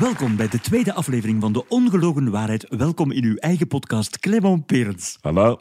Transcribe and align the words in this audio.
Welkom 0.00 0.36
bij 0.36 0.48
de 0.48 0.60
tweede 0.60 0.92
aflevering 0.92 1.40
van 1.40 1.52
De 1.52 1.68
Ongelogen 1.68 2.30
Waarheid. 2.30 2.66
Welkom 2.68 3.10
in 3.10 3.24
uw 3.24 3.36
eigen 3.36 3.66
podcast, 3.66 4.18
Clement 4.18 4.66
Perens. 4.66 5.18
Hallo. 5.20 5.60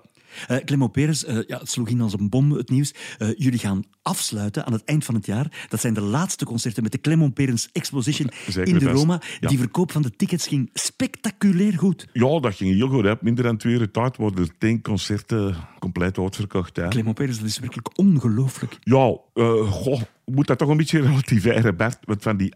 Uh, 0.50 0.58
Clement 0.58 0.92
Perens, 0.92 1.26
uh, 1.26 1.38
ja, 1.48 1.60
het 1.60 1.70
sloeg 1.70 1.90
in 1.90 2.02
als 2.02 2.14
een 2.14 2.30
bom, 2.30 2.52
het 2.52 2.70
nieuws. 2.70 2.94
Uh, 3.20 3.28
jullie 3.38 3.60
gaan 3.60 3.84
afsluiten 4.04 4.66
aan 4.66 4.74
het 4.74 4.84
eind 4.84 5.06
van 5.06 5.16
het 5.16 5.26
jaar. 5.26 5.66
Dat 5.70 5.80
zijn 5.80 5.94
de 5.94 6.02
laatste 6.02 6.46
concerten 6.46 6.84
met 6.84 6.92
de 6.92 7.02
Clement 7.02 7.34
Perens 7.34 7.70
Exposition 7.72 8.30
Zeker 8.48 8.74
in 8.74 8.80
de 8.80 8.86
best. 8.86 8.98
Roma. 8.98 9.22
Ja. 9.40 9.48
Die 9.48 9.58
verkoop 9.58 9.92
van 9.92 10.02
de 10.02 10.16
tickets 10.16 10.48
ging 10.48 10.70
spectaculair 10.74 11.78
goed. 11.78 12.08
Ja, 12.14 12.40
dat 12.40 12.56
ging 12.56 12.74
heel 12.74 12.88
goed. 12.88 13.04
Hè. 13.04 13.14
Minder 13.22 13.44
dan 13.44 13.58
twee 13.58 13.74
uur 13.74 13.92
tijd 13.92 14.18
worden 14.18 14.46
er 14.46 14.58
tien 14.58 14.82
concerten 14.82 15.56
compleet 15.80 16.18
uitverkocht. 16.18 16.76
Hè. 16.76 16.88
Clement 16.88 17.16
Perens, 17.16 17.40
dat 17.40 17.48
is 17.48 17.60
werkelijk 17.60 17.98
ongelooflijk. 17.98 18.78
Ja, 18.80 19.18
eh 19.34 19.72
goh, 19.72 20.02
moet 20.26 20.48
dat 20.48 20.58
toch 20.58 20.70
een 20.70 20.78
beetje 20.78 21.02
relativeren, 21.10 21.78
Bert. 21.78 21.98
Want 22.06 22.24
van 22.24 22.38
die 22.38 22.54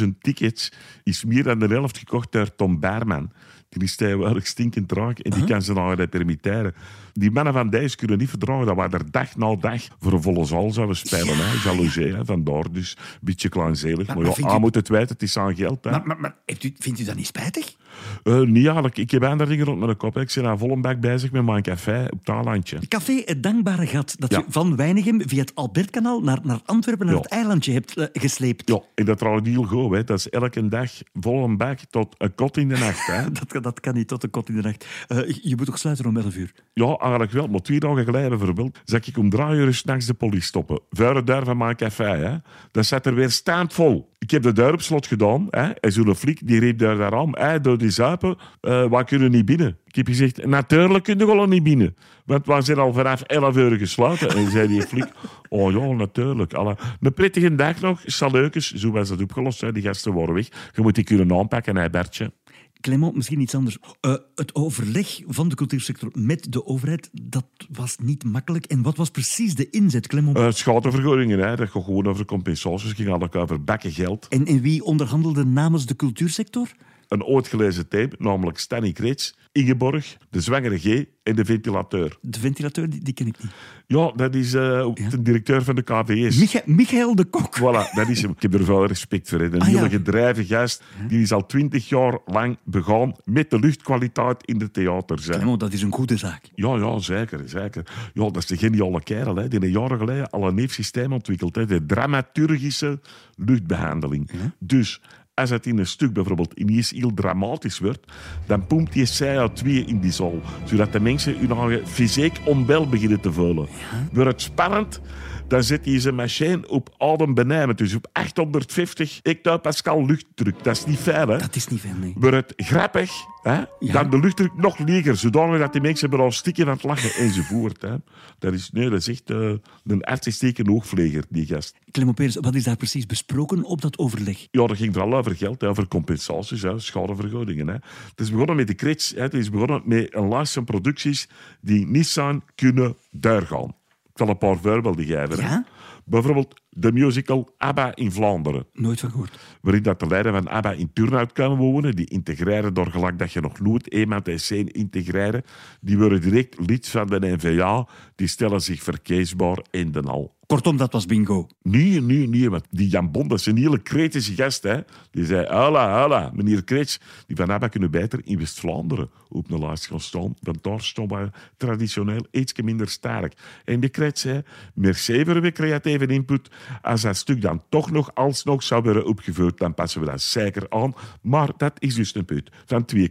18.000 0.00 0.04
tickets 0.20 0.72
is 1.02 1.24
meer 1.24 1.42
dan 1.42 1.58
de 1.58 1.66
helft 1.66 1.98
gekocht 1.98 2.32
door 2.32 2.54
Tom 2.54 2.80
Baerman. 2.80 3.30
Die 3.68 3.82
is 3.82 3.96
tegenwoordig 3.96 4.46
stinkend 4.46 4.88
traag 4.88 5.18
en 5.18 5.30
die 5.30 5.44
kan 5.44 5.62
ze 5.62 5.72
nou 5.72 6.06
permitteren. 6.06 6.74
Die 7.12 7.30
mannen 7.30 7.52
van 7.52 7.70
Dijs 7.70 7.94
kunnen 7.94 8.18
niet 8.18 8.28
verdragen 8.28 8.66
dat 8.66 8.76
wij 8.76 8.88
er 8.88 9.10
dag 9.10 9.36
na 9.36 9.56
dag 9.56 9.82
voor 10.00 10.12
een 10.12 10.22
volle 10.22 10.44
zaal 10.44 10.70
zouden 10.78 10.96
spelen. 10.96 11.36
Hè. 11.36 11.70
Jalousé, 11.70 12.02
hè. 12.02 12.24
vandaar 12.24 12.64
dus 12.72 12.96
een 12.98 13.18
beetje 13.20 13.48
kleinzelig. 13.48 14.06
Maar, 14.06 14.16
maar 14.16 14.40
ja, 14.40 14.56
u- 14.56 14.58
moet 14.58 14.74
het 14.74 14.88
weten, 14.88 15.08
het 15.08 15.22
is 15.22 15.36
aan 15.36 15.56
geld. 15.56 15.84
Hè. 15.84 15.90
Maar, 15.90 16.06
maar, 16.06 16.20
maar 16.20 16.36
heeft 16.44 16.64
u, 16.64 16.74
vindt 16.78 17.00
u 17.00 17.04
dat 17.04 17.16
niet 17.16 17.26
spijtig? 17.26 17.74
Eh, 18.22 18.40
niet 18.40 18.64
eigenlijk. 18.64 18.98
Ik 18.98 19.10
heb 19.10 19.24
andere 19.24 19.50
dingen 19.50 19.64
rond 19.64 19.78
mijn 19.80 19.96
kop. 19.96 20.14
hè. 20.14 20.20
Ik 20.20 20.30
zit 20.30 20.44
aan 20.44 20.80
bak 20.80 21.00
bezig 21.00 21.32
met 21.32 21.44
mijn 21.44 21.62
café 21.62 22.06
op 22.10 22.18
het 22.18 22.28
eilandje. 22.28 22.78
Café 22.88 23.22
Het 23.24 23.42
Dankbare 23.42 23.86
Gat, 23.86 24.14
dat 24.18 24.30
Ja. 24.32 24.38
u 24.40 24.44
van 24.48 24.76
Weinigem 24.76 25.22
via 25.28 25.40
het 25.40 25.54
Albertkanaal 25.54 26.20
naar, 26.20 26.38
naar 26.42 26.60
Antwerpen, 26.64 27.06
naar 27.06 27.14
Ja. 27.14 27.20
het 27.20 27.30
eilandje 27.30 27.72
hebt 27.72 27.96
eh, 27.96 28.06
gesleept. 28.12 28.68
Ja, 28.68 28.80
en 28.94 29.04
dat 29.04 29.18
trouwens 29.18 29.48
heel 29.48 29.62
goed. 29.64 29.94
Hè. 29.94 30.04
Dat 30.04 30.18
is 30.18 30.28
elke 30.28 30.68
dag 30.68 30.90
vol 31.20 31.44
een 31.44 31.56
bak 31.56 31.78
tot 31.90 32.14
een 32.18 32.34
kot 32.34 32.56
in 32.56 32.68
de 32.68 32.76
nacht. 32.78 33.06
Hè. 33.06 33.30
Dat, 33.38 33.46
kan- 33.46 33.62
dat 33.62 33.80
kan 33.80 33.94
niet 33.94 34.08
tot 34.08 34.20
de 34.20 34.28
kot 34.28 34.48
in 34.48 34.54
de 34.54 34.62
nacht. 34.62 34.86
Eh, 35.08 35.18
je 35.42 35.54
moet 35.56 35.66
toch 35.66 35.78
sluiten 35.78 36.06
om 36.06 36.16
11 36.16 36.36
uur? 36.36 36.52
Ja, 36.72 36.96
eigenlijk 36.96 37.30
wel. 37.32 37.46
Maar 37.46 37.60
twee 37.60 37.80
dagen 37.80 38.04
geleden 38.04 38.28
bijvoorbeeld, 38.28 38.78
zag 38.84 39.06
ik 39.06 39.18
om 39.18 39.30
drie 39.30 39.46
uur 39.56 39.74
s'nachts 39.74 40.06
de 40.06 40.14
politie 40.14 40.42
stoppen. 40.42 40.80
De 40.90 41.22
deur 41.24 41.44
van 41.44 41.56
mijn 41.56 41.76
café. 41.76 42.04
Hè. 42.16 42.36
Dat 42.70 42.86
zat 42.86 43.06
er 43.06 43.14
weer 43.14 43.30
staandvol. 43.30 44.08
Ik 44.18 44.30
heb 44.30 44.42
de 44.42 44.52
deur 44.52 44.72
op 44.72 44.82
slot 44.82 45.06
gedaan. 45.06 45.46
Hè. 45.50 45.70
En 45.70 45.92
zo'n 45.92 46.14
flik 46.14 46.46
die 46.46 46.60
riep 46.60 46.78
daar 46.78 46.96
daarom. 46.96 47.34
Hè, 47.34 47.60
door 47.60 47.78
die 47.78 47.90
zuipen, 47.90 48.36
eh 48.60 48.90
wij 48.90 49.04
kunnen 49.04 49.30
niet 49.30 49.44
binnen. 49.44 49.78
Ik 49.86 49.94
heb 49.94 50.06
gezegd, 50.06 50.46
natuurlijk 50.46 51.04
kunnen 51.04 51.26
we 51.40 51.46
niet 51.46 51.62
binnen. 51.62 51.96
Want 52.24 52.46
we 52.46 52.62
zijn 52.62 52.78
al 52.78 52.92
vanaf 52.92 53.22
11 53.22 53.56
uur 53.56 53.78
gesloten. 53.78 54.28
En 54.28 54.50
zei 54.50 54.68
die 54.68 54.82
flik, 54.82 55.08
oh 55.48 55.72
ja, 55.72 55.92
natuurlijk. 55.92 56.54
Alle, 56.54 56.76
een 57.00 57.14
prettige 57.14 57.54
dag 57.54 57.80
nog. 57.80 58.00
Saleukes, 58.04 58.72
zo 58.72 58.90
was 58.90 59.08
het 59.08 59.22
opgelost. 59.22 59.60
Hè. 59.60 59.72
Die 59.72 59.82
gasten 59.82 60.14
waren 60.14 60.34
weg. 60.34 60.48
Je 60.74 60.82
moet 60.82 60.94
die 60.94 61.04
kunnen 61.04 61.32
aanpakken, 61.32 61.76
hè, 61.76 61.90
Bertje. 61.90 62.32
Clement, 62.80 63.14
misschien 63.14 63.40
iets 63.40 63.54
anders. 63.54 63.78
Eh, 64.00 64.14
het 64.34 64.54
overleg 64.54 65.20
van 65.26 65.48
de 65.48 65.54
cultuursector 65.54 66.10
met 66.12 66.52
de 66.52 66.66
overheid, 66.66 67.10
dat 67.12 67.46
was 67.70 67.96
niet 68.02 68.24
makkelijk. 68.24 68.64
En 68.64 68.82
wat 68.82 68.96
was 68.96 69.10
precies 69.10 69.54
de 69.54 69.70
inzet, 69.70 70.06
Clement? 70.06 70.38
Uh, 70.38 70.50
schadevergoedingen, 70.50 71.38
hè. 71.38 71.56
dat 71.56 71.68
gaat 71.68 71.84
gewoon 71.84 72.06
over 72.06 72.24
compensaties. 72.24 72.88
Het 72.88 72.96
ging 72.96 73.08
eigenlijk 73.08 73.36
over 73.36 73.64
bakken 73.64 73.92
geld. 73.92 74.28
en, 74.28 74.46
en 74.46 74.60
wie 74.60 74.84
onderhandelde 74.84 75.44
namens 75.44 75.86
de 75.86 75.96
cultuursector? 75.96 76.68
Een 77.08 77.24
ooit 77.24 77.48
gelezen 77.48 77.88
tape, 77.88 78.14
namelijk 78.18 78.58
Stanny 78.58 78.92
Kreets, 78.92 79.36
Ingeborg, 79.52 80.16
de 80.30 80.40
zwangere 80.40 80.78
G 80.78 81.04
en 81.22 81.34
de 81.36 81.44
ventilateur. 81.44 82.16
De 82.20 82.38
ventilateur, 82.40 82.90
die, 82.90 83.02
die 83.02 83.14
ken 83.14 83.26
ik 83.26 83.42
niet. 83.42 83.52
Ja, 83.86 84.12
dat 84.16 84.34
is 84.34 84.54
eh, 84.54 84.88
de 85.10 85.22
directeur 85.22 85.62
van 85.64 85.74
de 85.74 85.82
KVS. 85.82 86.36
Micha- 86.38 86.62
Michael 86.64 87.14
de 87.14 87.24
Kok. 87.24 87.58
Voilà, 87.58 87.94
dat 87.94 88.08
is 88.08 88.22
hem. 88.22 88.30
Ik 88.30 88.42
heb 88.42 88.54
er 88.54 88.64
veel 88.64 88.86
respect 88.86 89.28
voor. 89.28 89.38
hè. 89.38 89.44
Een 89.44 89.60
Ah, 89.60 89.66
hele 89.66 89.80
ja. 89.80 89.88
gedreven 89.88 90.44
gast. 90.44 90.82
Die 91.08 91.20
is 91.22 91.32
al 91.32 91.46
twintig 91.46 91.88
jaar 91.88 92.18
lang 92.26 92.58
begaan 92.64 93.14
met 93.24 93.50
de 93.50 93.58
luchtkwaliteit 93.58 94.44
in 94.44 94.58
de 94.58 94.70
theaters. 94.70 95.26
hè. 95.26 95.56
Dat 95.56 95.72
is 95.72 95.82
een 95.82 95.92
goede 95.92 96.16
zaak. 96.16 96.42
Ja, 96.54 96.76
ja, 96.76 96.98
zeker. 96.98 97.40
zeker. 97.48 97.86
Ja, 98.14 98.22
dat 98.24 98.36
is 98.36 98.46
de 98.46 98.56
geniale 98.56 99.02
kerel. 99.02 99.36
Hè. 99.36 99.48
Die 99.48 99.58
heeft 99.60 99.72
jaren 99.72 99.98
geleden 99.98 100.30
al 100.30 100.48
een 100.48 100.54
nieuw 100.54 100.68
systeem 100.68 101.12
ontwikkeld. 101.12 101.54
Hè. 101.54 101.66
De 101.66 101.86
dramaturgische 101.86 103.00
luchtbehandeling. 103.36 104.30
Dus 104.58 105.00
als 105.38 105.50
het 105.50 105.66
in 105.66 105.78
een 105.78 105.86
stuk 105.86 106.12
bijvoorbeeld 106.12 106.52
ineens 106.52 106.90
heel 106.90 107.14
dramatisch 107.14 107.78
wordt, 107.78 108.12
dan 108.46 108.66
pompt 108.66 108.94
je 108.94 109.08
CO2 109.22 109.64
in 109.64 110.00
die 110.00 110.12
zaal. 110.12 110.40
Zodat 110.64 110.92
de 110.92 111.00
mensen 111.00 111.36
hun 111.38 111.86
fysiek 111.86 112.40
onwel 112.44 112.88
beginnen 112.88 113.20
te 113.20 113.32
voelen. 113.32 113.68
Wordt 114.12 114.30
het 114.30 114.40
spannend, 114.40 115.00
dan 115.48 115.62
zet 115.62 115.84
hij 115.84 116.00
zijn 116.00 116.14
machine 116.14 116.68
op 116.68 116.94
adembenemend. 116.98 117.78
Dus 117.78 117.94
op 117.94 118.06
850 118.12 119.20
hectopascal 119.22 120.06
luchtdruk. 120.06 120.64
Dat 120.64 120.76
is 120.76 120.84
niet 120.84 120.98
fijn, 120.98 121.28
hè? 121.28 121.38
Dat 121.38 121.56
is 121.56 121.68
niet 121.68 121.80
veel, 121.80 121.90
nee. 122.00 122.12
wordt 122.16 122.36
het 122.36 122.52
grappig, 122.56 123.10
hè? 123.42 123.62
Ja. 123.78 123.92
dan 123.92 124.10
de 124.10 124.18
luchtdruk 124.18 124.54
nog 124.56 124.78
leger, 124.78 125.16
zodanig 125.16 125.58
dat 125.58 125.72
die 125.72 125.80
mensen 125.80 126.10
er 126.12 126.20
al 126.20 126.32
stikken 126.32 126.64
van 126.64 126.72
het 126.74 126.82
lachen 126.82 127.24
enzovoort. 127.24 127.82
Hè? 127.82 127.94
Dat 128.38 128.52
is, 128.52 128.70
nee, 128.72 128.90
dat 128.90 128.98
is 128.98 129.08
echt 129.08 129.30
eh, 129.30 129.52
een 129.84 130.04
artistieke 130.04 130.70
oogvleger, 130.70 131.24
die 131.28 131.46
gast. 131.46 131.76
Peres, 132.14 132.36
wat 132.40 132.54
is 132.54 132.64
daar 132.64 132.76
precies 132.76 133.06
besproken 133.06 133.64
op 133.64 133.80
dat 133.80 133.98
overleg? 133.98 134.46
Ja, 134.50 134.66
dat 134.66 134.76
ging 134.76 134.94
vooral 134.94 135.18
over 135.18 135.36
geld, 135.36 135.60
hè, 135.60 135.68
over 135.68 135.88
compensaties, 135.88 136.62
hè, 136.62 136.78
schadevergoedingen. 136.78 137.66
Hè. 137.66 137.74
Het 137.74 138.20
is 138.20 138.30
begonnen 138.30 138.56
met 138.56 138.66
de 138.66 138.74
krits, 138.74 139.10
hè. 139.10 139.22
het 139.22 139.34
is 139.34 139.50
begonnen 139.50 139.82
met 139.84 140.14
een 140.14 140.28
lijst 140.28 140.52
van 140.52 140.64
producties 140.64 141.28
die 141.60 141.86
niet 141.86 142.06
zijn 142.06 142.42
kunnen 142.54 142.96
doorgaan. 143.10 143.74
Ik 144.12 144.24
zal 144.24 144.28
een 144.28 144.38
paar 144.38 144.58
voorbeelden 144.58 145.04
geven. 145.04 145.44
hè. 145.44 145.48
Ja? 145.48 145.64
Bijvoorbeeld 146.08 146.62
de 146.70 146.92
musical 146.92 147.54
ABBA 147.58 147.94
in 147.94 148.12
Vlaanderen. 148.12 148.66
Nooit 148.72 149.00
van 149.00 149.10
gehoord. 149.10 149.38
waarin 149.60 149.82
dat 149.82 150.00
de 150.00 150.06
leider 150.06 150.32
van 150.32 150.48
ABBA 150.48 150.72
in 150.72 150.92
Turnhout 150.92 151.32
kan 151.32 151.56
wonen. 151.56 151.96
Die 151.96 152.10
integreren 152.10 152.74
door 152.74 152.86
gelijk 152.86 153.18
dat 153.18 153.32
je 153.32 153.40
nog 153.40 153.60
nooit 153.60 153.86
iemand 153.86 154.28
in 154.28 154.40
scène 154.40 154.72
integreren. 154.72 155.42
Die 155.80 155.98
worden 155.98 156.20
direct 156.20 156.66
lid 156.66 156.88
van 156.88 157.06
de 157.06 157.18
NVA. 157.20 157.88
Die 158.14 158.28
stellen 158.28 158.60
zich 158.60 158.82
verkiesbaar 158.82 159.58
in 159.70 159.92
de 159.92 160.02
al. 160.02 160.37
Kortom, 160.48 160.76
dat 160.76 160.92
was 160.92 161.06
bingo. 161.06 161.46
Nee, 161.62 162.00
nee, 162.00 162.28
nee, 162.28 162.50
want 162.50 162.64
die 162.70 162.88
Jan 162.88 163.10
is 163.28 163.46
een 163.46 163.56
hele 163.56 163.78
kritische 163.78 164.34
gast. 164.34 164.62
Hè. 164.62 164.80
Die 165.10 165.24
zei, 165.24 165.46
hola, 165.46 166.02
hola, 166.02 166.30
meneer 166.34 166.64
Krets, 166.64 167.00
die 167.26 167.36
van 167.36 167.50
ABBA 167.50 167.68
kunnen 167.68 167.90
beter 167.90 168.20
in 168.24 168.38
West-Vlaanderen 168.38 169.10
op 169.28 169.50
een 169.50 169.58
lijst 169.58 169.86
gaan 169.86 170.00
staan, 170.00 170.34
want 170.40 170.62
daar 170.62 170.80
staan 170.80 171.08
we 171.08 171.30
traditioneel 171.56 172.26
iets 172.30 172.54
minder 172.62 172.88
sterk. 172.88 173.34
En 173.64 173.80
de 173.80 173.88
Krets 173.88 174.20
zei, 174.20 174.42
merci 174.74 175.24
voor 175.24 175.52
creatieve 175.52 176.06
input. 176.06 176.48
Als 176.82 177.02
dat 177.02 177.16
stuk 177.16 177.42
dan 177.42 177.62
toch 177.68 177.90
nog 177.90 178.14
alsnog 178.14 178.62
zou 178.62 178.82
worden 178.82 179.06
opgevoerd, 179.06 179.58
dan 179.58 179.74
passen 179.74 180.00
we 180.00 180.06
dat 180.06 180.20
zeker 180.20 180.66
aan. 180.68 180.94
Maar 181.22 181.50
dat 181.56 181.72
is 181.78 181.94
dus 181.94 182.14
een 182.14 182.24
put 182.24 182.50
van 182.66 182.86
2,4 182.96 183.02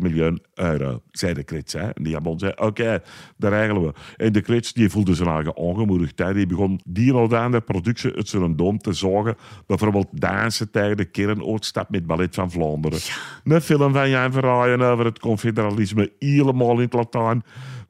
miljoen 0.00 0.42
euro, 0.54 1.02
zei 1.10 1.34
de 1.34 1.42
Krets. 1.44 1.72
Hè. 1.72 1.90
En 1.90 2.02
die 2.02 2.12
Jan 2.12 2.38
zei, 2.38 2.52
oké, 2.56 3.02
dat 3.36 3.52
regelen 3.52 3.82
we. 3.82 3.92
En 4.16 4.32
de 4.32 4.40
Krets 4.40 4.72
die 4.72 4.90
voelde 4.90 5.14
zijn 5.14 5.28
eigen 5.28 5.56
aangemoedigd. 5.56 6.18
Hè. 6.18 6.34
Die 6.34 6.46
begon 6.46 6.79
die 6.84 7.14
of 7.14 7.32
andere 7.32 7.62
productie 7.62 8.14
uit 8.14 8.28
zijn 8.28 8.56
doom 8.56 8.78
te 8.78 8.92
zagen. 8.92 9.36
Bijvoorbeeld 9.66 10.08
Dansen 10.10 10.70
tegen 10.70 10.96
de 10.96 11.04
kernoortstap 11.04 11.90
met 11.90 12.06
Ballet 12.06 12.34
van 12.34 12.50
Vlaanderen. 12.50 12.98
Een 13.44 13.60
film 13.60 13.92
van 13.92 14.10
Jan 14.10 14.32
Verhaaien 14.32 14.80
over 14.80 15.04
het 15.04 15.18
confederalisme, 15.18 16.12
helemaal 16.18 16.74
in 16.74 16.80
het 16.80 16.92
Latijn. 16.92 17.42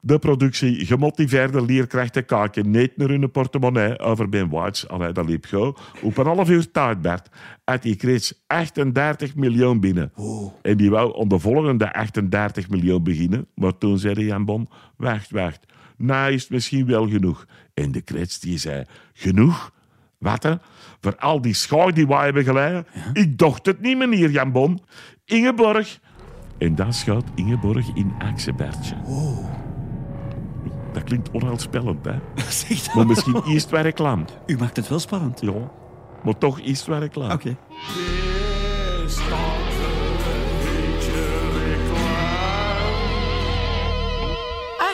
De 0.03 0.19
productie 0.19 0.85
gemotiveerde 0.85 1.65
leerkrachten 1.65 2.25
kijken 2.25 2.71
niet 2.71 2.97
naar 2.97 3.09
hun 3.09 3.31
portemonnee 3.31 3.99
over 3.99 4.29
Ben 4.29 4.49
Whites. 4.49 4.87
Allee, 4.87 5.11
dat 5.11 5.25
liep 5.25 5.45
goed. 5.45 5.79
Op 6.01 6.17
een 6.17 6.25
half 6.25 6.49
uur 6.49 6.71
tijd, 6.71 7.01
Bert, 7.01 7.29
had 7.63 7.81
die 7.81 7.95
kreeg 7.95 8.31
38 8.47 9.35
miljoen 9.35 9.79
binnen. 9.79 10.11
En 10.61 10.77
die 10.77 10.89
wou 10.89 11.21
aan 11.21 11.27
de 11.27 11.39
volgende 11.39 11.93
38 11.93 12.69
miljoen 12.69 13.03
beginnen. 13.03 13.47
Maar 13.55 13.77
toen 13.77 13.97
zei 13.97 14.25
Jan 14.25 14.45
Bon, 14.45 14.69
wacht, 14.97 15.31
wacht. 15.31 15.65
Nou 15.97 16.33
is 16.33 16.41
het 16.41 16.51
misschien 16.51 16.85
wel 16.85 17.09
genoeg. 17.09 17.45
En 17.81 17.91
de 17.91 18.01
krets 18.01 18.39
die 18.39 18.57
zei, 18.57 18.85
genoeg? 19.13 19.71
Wat 20.17 20.43
hè? 20.43 20.55
Voor 21.01 21.15
al 21.15 21.41
die 21.41 21.53
schaar 21.53 21.93
die 21.93 22.07
wij 22.07 22.23
hebben 22.23 22.43
geleden? 22.43 22.87
Ik 23.13 23.37
dacht 23.37 23.65
het 23.65 23.81
niet, 23.81 23.97
meneer 23.97 24.29
Jan 24.29 24.51
Bon. 24.51 24.79
Ingeborg. 25.25 25.99
En 26.57 26.75
dan 26.75 26.93
schuilt 26.93 27.25
Ingeborg 27.35 27.87
in 27.93 28.13
Axebertje. 28.19 28.95
Dat 30.93 31.03
klinkt 31.03 31.31
onheilspellend, 31.31 32.05
hè? 32.05 32.13
Zeg 32.49 32.83
dat. 32.83 32.95
Maar 32.95 33.05
misschien 33.05 33.41
eerst 33.47 33.69
waar 33.69 33.83
reclame. 33.83 34.25
U 34.45 34.57
maakt 34.57 34.75
het 34.75 34.87
wel 34.87 34.99
spannend. 34.99 35.41
Ja, 35.41 35.71
maar 36.23 36.37
toch 36.37 36.59
eerst 36.59 36.85
waar 36.85 36.99
reclame. 36.99 37.33
Oké. 37.33 37.57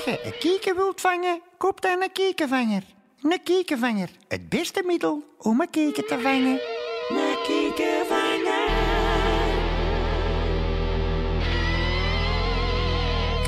Je 0.08 0.26
een 0.26 0.38
kieken 0.40 0.76
wilt 0.76 1.02
vangen, 1.02 1.42
koop 1.58 1.82
dan 1.82 2.02
een 2.02 2.12
kiekenvanger. 2.12 2.84
Een 3.22 3.40
kiekenvanger, 3.44 4.10
het 4.28 4.50
beste 4.50 4.84
middel 4.86 5.24
om 5.38 5.62
een 5.62 5.70
kieken 5.70 6.08
te 6.08 6.20
vangen. 6.22 6.60
Een 7.10 7.38
kiekenvanger. 7.44 8.68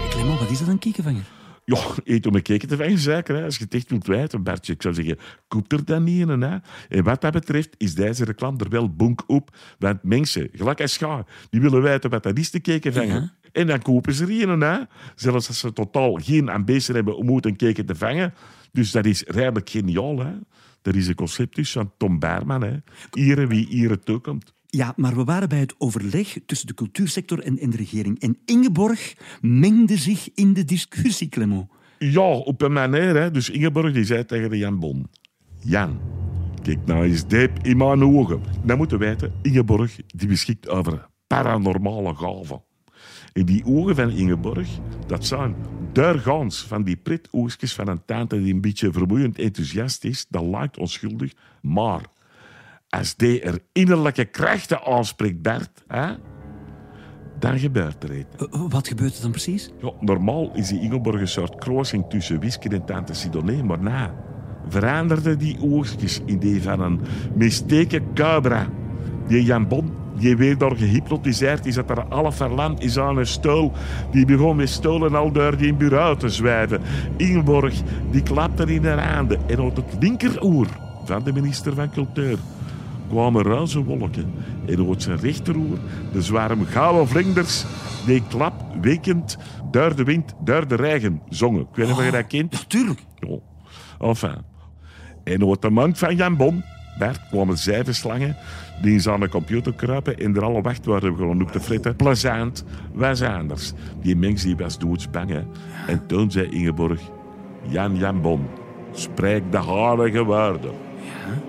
Clement, 0.09 0.39
wat 0.39 0.49
is 0.49 0.59
dat, 0.59 0.67
een 0.67 0.79
kiekenvanger? 0.79 1.37
Ja, 1.65 1.81
eet 2.03 2.25
om 2.25 2.35
een 2.35 2.41
keken 2.41 2.67
te 2.67 2.77
vangen, 2.77 2.97
zeker. 2.97 3.35
Hè. 3.35 3.43
Als 3.43 3.57
je 3.57 3.63
het 3.63 3.73
echt 3.73 3.89
wilt 3.89 4.07
weten, 4.07 4.43
Bertje, 4.43 4.73
ik 4.73 4.81
zou 4.81 4.93
zeggen, 4.93 5.17
koop 5.47 5.71
er 5.71 5.85
dan 5.85 6.03
niet 6.03 6.29
in. 6.29 6.41
Hè. 6.41 6.57
En 6.89 7.03
wat 7.03 7.21
dat 7.21 7.31
betreft 7.31 7.75
is 7.77 7.95
deze 7.95 8.25
reclame 8.25 8.57
er 8.57 8.69
wel 8.69 8.89
bonk 8.89 9.23
op. 9.27 9.57
Want 9.79 10.03
mensen, 10.03 10.49
gelijk 10.53 10.81
als 10.81 10.93
scha, 10.93 11.25
die 11.49 11.61
willen 11.61 11.81
weten 11.81 12.09
wat 12.09 12.23
dat 12.23 12.37
is 12.37 12.49
te 12.49 12.59
keken 12.59 12.93
vangen. 12.93 13.21
Ja. 13.21 13.38
En 13.51 13.67
dan 13.67 13.81
kopen 13.81 14.13
ze 14.13 14.23
er 14.23 14.49
een, 14.49 14.61
hè. 14.61 14.77
Zelfs 15.15 15.47
als 15.47 15.59
ze 15.59 15.73
totaal 15.73 16.13
geen 16.13 16.49
ambitie 16.49 16.95
hebben 16.95 17.17
om 17.17 17.33
uit 17.33 17.45
een 17.45 17.55
keken 17.55 17.85
te 17.85 17.95
vangen. 17.95 18.33
Dus 18.71 18.91
dat 18.91 19.05
is 19.05 19.23
redelijk 19.27 19.69
geniaal, 19.69 20.19
hè. 20.19 20.31
Dat 20.81 20.95
is 20.95 21.07
een 21.07 21.15
concept 21.15 21.55
dus 21.55 21.71
van 21.71 21.91
Tom 21.97 22.19
Berman, 22.19 22.61
hè. 22.61 22.75
Ieren 23.13 23.47
wie 23.47 23.67
ieren 23.67 24.03
toekomt. 24.03 24.53
Ja, 24.65 24.93
maar 24.95 25.15
we 25.15 25.23
waren 25.23 25.49
bij 25.49 25.59
het 25.59 25.75
overleg 25.77 26.37
tussen 26.45 26.67
de 26.67 26.73
cultuursector 26.73 27.39
en, 27.39 27.59
en 27.59 27.69
de 27.69 27.77
regering. 27.77 28.19
En 28.19 28.37
Ingeborg 28.45 29.15
mengde 29.41 29.97
zich 29.97 30.29
in 30.33 30.53
de 30.53 30.65
discussie, 30.65 31.29
Clement. 31.29 31.67
Ja, 31.97 32.29
op 32.31 32.61
een 32.61 32.71
manier. 32.71 33.15
Hè. 33.15 33.31
Dus 33.31 33.49
Ingeborg 33.49 33.93
die 33.93 34.05
zei 34.05 34.25
tegen 34.25 34.49
de 34.49 34.57
Jan 34.57 34.79
Bon... 34.79 35.07
Jan, 35.61 35.99
kijk 36.61 36.85
nou 36.85 37.03
eens 37.03 37.27
diep 37.27 37.59
in 37.61 37.77
mijn 37.77 38.03
ogen. 38.03 38.41
Dan 38.63 38.77
moeten 38.77 38.99
we 38.99 39.05
weten, 39.05 39.33
Ingeborg 39.41 39.95
die 40.07 40.27
beschikt 40.27 40.69
over 40.69 41.07
paranormale 41.27 42.15
gaven. 42.15 42.63
En 43.33 43.45
die 43.45 43.65
ogen 43.65 43.95
van 43.95 44.09
Ingeborg, 44.09 44.67
dat 45.07 45.25
zijn 45.25 45.55
doorgaans 45.93 46.61
van 46.61 46.83
die 46.83 46.97
pritoogstjes 46.97 47.73
van 47.73 47.87
een 47.87 48.05
tante 48.05 48.41
die 48.41 48.53
een 48.53 48.61
beetje 48.61 48.91
vermoeiend 48.91 49.39
enthousiast 49.39 50.03
is. 50.03 50.25
Dat 50.29 50.43
lijkt 50.43 50.77
onschuldig. 50.77 51.33
Maar 51.61 52.01
als 52.89 53.15
die 53.15 53.41
er 53.41 53.59
innerlijke 53.71 54.25
krachten 54.25 54.83
aanspreekt, 54.83 55.41
Bert, 55.41 55.83
hè, 55.87 56.13
dan 57.39 57.59
gebeurt 57.59 58.03
er 58.03 58.17
iets. 58.17 58.35
Wat 58.69 58.87
gebeurt 58.87 59.15
er 59.15 59.21
dan 59.21 59.31
precies? 59.31 59.71
Ja, 59.81 59.91
normaal 59.99 60.51
is 60.53 60.67
die 60.67 60.81
Ingeborg 60.81 61.19
een 61.19 61.27
soort 61.27 61.55
kruising 61.55 62.09
tussen 62.09 62.39
whisky 62.39 62.67
en 62.67 62.85
tante 62.85 63.13
Sidonie, 63.13 63.63
maar 63.63 63.81
na 63.81 64.15
veranderde 64.67 65.35
die 65.35 65.57
oogstjes 65.61 66.21
in 66.25 66.39
die 66.39 66.61
van 66.61 66.81
een 66.81 66.99
mistake 67.35 68.01
cobra. 68.13 68.67
Die 69.27 69.43
Jan 69.43 69.67
Bon, 69.67 69.91
die 70.19 70.37
weer 70.37 70.57
door 70.57 70.75
gehypnotiseerd 70.75 71.65
is, 71.65 71.75
dat 71.75 71.89
er 71.89 72.03
alle 72.03 72.31
verlamd 72.31 72.83
is 72.83 72.99
aan 72.99 73.17
een 73.17 73.27
stoel. 73.27 73.71
Die 74.11 74.25
begon 74.25 74.55
met 74.55 74.69
stoelen 74.69 75.15
al 75.15 75.31
door 75.31 75.57
die 75.57 75.73
bureau 75.73 76.17
te 76.17 76.29
zwijven. 76.29 76.81
Ingeborg, 77.17 77.73
die 78.11 78.23
klapte 78.23 78.73
in 78.73 78.85
haar 78.85 79.13
handen 79.13 79.39
en 79.47 79.59
uit 79.59 79.75
het 79.75 79.95
linkeroor 79.99 80.67
van 81.05 81.23
de 81.23 81.33
minister 81.33 81.73
van 81.73 81.89
Cultuur 81.91 82.37
kwamen 83.09 83.43
ruize 83.43 83.83
wolken 83.83 84.33
en 84.65 84.87
uit 84.87 85.03
zijn 85.03 85.19
rechteroer 85.19 85.77
de 86.13 86.21
zwarm 86.21 86.65
gouden 86.65 87.07
vlinders 87.07 87.65
die 88.05 88.23
klap 88.27 88.53
wekend 88.81 89.37
door 89.71 89.95
de 89.95 90.03
wind, 90.03 90.33
door 90.43 90.67
de 90.67 90.75
regen 90.75 91.21
zongen. 91.29 91.61
Ik 91.61 91.75
weet 91.75 91.87
niet 91.87 91.97
of 91.97 92.05
je 92.05 92.11
dat 92.11 92.27
kent. 92.27 92.53
Ja, 92.53 92.59
tuurlijk. 92.67 93.05
Ja. 93.19 93.37
Enfin. 93.99 94.37
En 95.23 95.47
uit 95.47 95.61
de 95.61 95.69
mond 95.69 95.97
van 95.97 96.15
Jan 96.15 96.37
Bon, 96.37 96.63
Kwamen 97.29 97.57
zeven 97.57 97.95
slangen 97.95 98.35
die 98.81 98.93
in 98.93 99.01
zijn 99.01 99.29
computer 99.29 99.73
kruipen 99.73 100.17
en 100.17 100.35
er 100.35 100.43
alle 100.43 100.61
wacht 100.61 100.85
waren 100.85 101.15
gewoon 101.15 101.41
op 101.41 101.51
te 101.51 101.59
flitten. 101.59 101.95
Plezant 101.95 102.65
was 102.93 103.21
anders. 103.21 103.73
Die 104.01 104.15
mens 104.15 104.43
die 104.43 104.55
was 104.55 104.77
doodsbang. 104.77 105.29
hè. 105.29 105.41
En 105.87 106.05
toen 106.07 106.31
zei 106.31 106.49
Ingeborg, 106.49 107.01
Jan 107.67 107.97
Jan 107.97 108.21
Bon, 108.21 108.47
spreek 108.91 109.51
de 109.51 109.57
harige 109.57 110.23
woorden. 110.23 110.71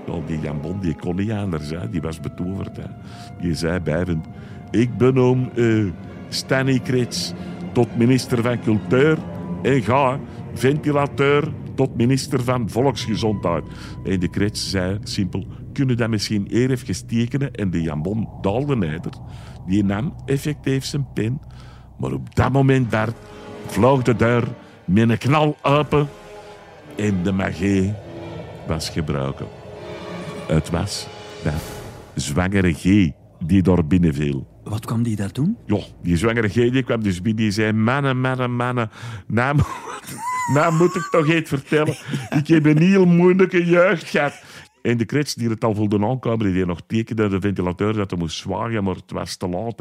Ja, 0.06 0.14
die 0.26 0.41
Jan 0.41 0.61
Bon 0.61 0.81
die 0.81 0.94
kon 0.94 1.17
niet 1.17 1.31
anders, 1.31 1.70
hè. 1.70 1.91
die 1.91 2.00
was 2.00 2.20
betoverd. 2.20 2.76
Hè. 2.76 2.87
Die 3.41 3.55
zei 3.55 3.81
bijvend, 3.81 4.26
ik 4.70 4.97
benoem 4.97 5.50
eh 5.56 5.85
Stanley 6.29 6.79
Krets 6.79 7.32
tot 7.73 7.97
minister 7.97 8.43
van 8.43 8.61
Cultuur 8.61 9.19
en 9.62 9.82
ga 9.82 10.19
ventilateur 10.55 11.52
tot 11.80 11.96
minister 11.96 12.44
van 12.44 12.70
Volksgezondheid. 12.70 13.64
En 14.04 14.20
de 14.20 14.28
Krets 14.28 14.70
zei 14.70 14.98
simpel, 15.02 15.46
kunnen 15.72 15.96
dat 15.96 16.08
misschien 16.08 16.46
eer 16.50 16.70
even 16.70 17.06
tekenen? 17.06 17.52
En 17.52 17.70
de 17.70 17.82
Jan 17.82 18.02
Bon 18.02 18.28
daalde 18.40 18.76
neder. 18.76 19.12
Die 19.66 19.84
nam 19.84 20.14
effectief 20.26 20.84
zijn 20.84 21.06
pen, 21.14 21.40
maar 21.98 22.12
op 22.12 22.34
dat 22.34 22.52
moment, 22.52 22.88
Bert, 22.88 23.16
vloog 23.66 24.02
de 24.02 24.16
deur 24.16 24.48
met 24.84 25.10
een 25.10 25.18
knal 25.18 25.56
open 25.62 26.08
en 26.96 27.22
de 27.22 27.32
magie 27.32 27.92
was 28.66 28.90
gebruiken. 28.90 29.46
Het 30.46 30.70
was 30.70 31.06
de 31.42 31.52
zwangere 32.14 32.72
G 32.72 33.10
die 33.44 33.62
daar 33.62 33.86
binnen 33.86 34.14
viel. 34.14 34.46
Wat 34.64 34.86
kwam 34.86 35.02
die 35.02 35.16
daar 35.16 35.32
doen? 35.32 35.56
Ja, 35.66 35.80
die 36.02 36.16
zwangere 36.16 36.48
G 36.48 36.52
die 36.52 36.82
kwam 36.82 37.02
dus 37.02 37.22
binnen 37.22 37.42
die 37.42 37.50
zei... 37.50 37.72
Mannen, 37.72 38.20
mannen, 38.20 38.56
mannen. 38.56 38.90
Mo- 39.26 39.64
nou 40.55 40.75
moet 40.75 40.97
ik 40.97 41.08
toch 41.11 41.26
iets 41.26 41.49
vertellen. 41.49 41.97
Ik 42.38 42.47
heb 42.47 42.67
een 42.67 42.82
heel 42.82 43.06
moeilijke 43.06 43.64
jeugd 43.64 44.08
gehad. 44.08 44.43
En 44.82 44.97
de 44.97 45.05
krets 45.05 45.35
die 45.35 45.49
het 45.49 45.64
al 45.64 45.75
voelde 45.75 46.06
aankomen, 46.06 46.47
die 46.47 46.55
deed 46.55 46.67
nog 46.67 46.81
tekende 46.87 47.29
de 47.29 47.41
ventilateur 47.41 47.93
dat 47.93 48.11
hij 48.11 48.19
moest 48.19 48.37
zwagen, 48.37 48.85
maar 48.85 48.94
het 48.94 49.11
was 49.11 49.37
te 49.37 49.49
laat. 49.49 49.76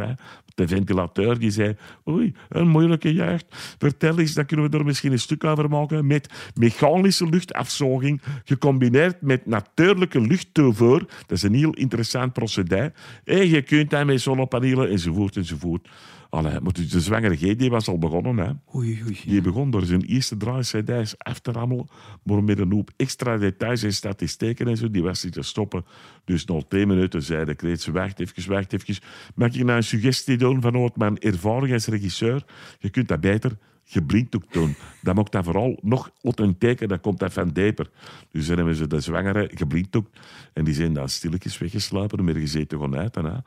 De 0.55 0.67
ventilateur 0.67 1.39
die 1.39 1.51
zei, 1.51 1.75
oei, 2.07 2.33
een 2.49 2.67
moeilijke 2.67 3.13
jeugd. 3.13 3.45
Vertel 3.77 4.19
eens, 4.19 4.33
dan 4.33 4.45
kunnen 4.45 4.69
we 4.71 4.77
er 4.77 4.85
misschien 4.85 5.11
een 5.11 5.19
stuk 5.19 5.43
over 5.43 5.69
maken 5.69 6.07
met 6.07 6.51
mechanische 6.55 7.29
luchtafzoging 7.29 8.21
gecombineerd 8.43 9.21
met 9.21 9.45
natuurlijke 9.45 10.21
luchttoevoer. 10.21 10.99
Dat 10.99 11.31
is 11.37 11.43
een 11.43 11.53
heel 11.53 11.73
interessant 11.73 12.33
procedé. 12.33 12.93
En 13.23 13.49
je 13.49 13.61
kunt 13.61 13.89
dat 13.89 14.05
met 14.05 14.21
zonnepanelen 14.21 14.89
enzovoort 14.89 15.37
enzovoort. 15.37 15.87
Allee, 16.29 16.59
dus 16.73 16.89
de 16.89 16.99
zwangere 16.99 17.35
G 17.35 17.55
die 17.55 17.69
was 17.69 17.87
al 17.87 17.97
begonnen. 17.97 18.37
Hè. 18.37 18.51
Oei, 18.75 19.01
oei. 19.03 19.19
Die 19.25 19.41
begon 19.41 19.71
door 19.71 19.85
zijn 19.85 20.01
eerste 20.01 20.37
draai-cd's 20.37 21.17
af 21.17 21.39
te 21.39 21.51
rammelen, 21.51 21.87
maar 22.23 22.43
met 22.43 22.59
een 22.59 22.71
hoop 22.71 22.91
extra 22.95 23.37
details 23.37 23.83
en 23.83 23.93
statistieken 23.93 24.67
en 24.67 24.77
zo, 24.77 24.91
die 24.91 25.03
was 25.03 25.23
niet 25.23 25.33
te 25.33 25.41
stoppen. 25.41 25.85
Dus 26.25 26.45
na 26.45 26.61
twee 26.67 26.85
minuten 26.85 27.23
zei 27.23 27.45
de 27.45 27.55
kreet, 27.55 27.85
wacht 27.85 28.19
even, 28.19 28.51
wacht 28.51 28.73
even. 28.73 28.95
Mag 29.35 29.53
ik 29.53 29.63
nou 29.63 29.77
een 29.77 29.83
suggestie 29.83 30.37
doen 30.37 30.61
vanuit 30.61 30.95
mijn 30.95 31.19
ervaring 31.19 31.73
als 31.73 31.87
regisseur? 31.87 32.45
Je 32.79 32.89
kunt 32.89 33.07
dat 33.07 33.19
beter 33.19 33.57
geblinddoekt 33.89 34.53
doen. 34.53 34.75
Dat 35.01 35.15
maakt 35.15 35.31
dat 35.31 35.43
vooral 35.43 35.79
nog 35.81 36.11
authentieker, 36.21 36.87
dat 36.87 37.01
komt 37.01 37.19
dat 37.19 37.33
van 37.33 37.49
dieper. 37.49 37.89
Dus 38.31 38.47
dan 38.47 38.57
hebben 38.57 38.75
ze 38.75 38.87
de 38.87 38.99
zwangere 38.99 39.49
geblinddoekt 39.53 40.19
en 40.53 40.63
die 40.63 40.73
zijn 40.73 40.93
dan 40.93 41.09
stilletjes 41.09 41.57
weggesluipen, 41.57 42.23
maar 42.23 42.33
gezeten 42.33 42.77
gewoon 42.77 42.97
uit. 42.97 43.17
En, 43.17 43.25
hè. 43.25 43.37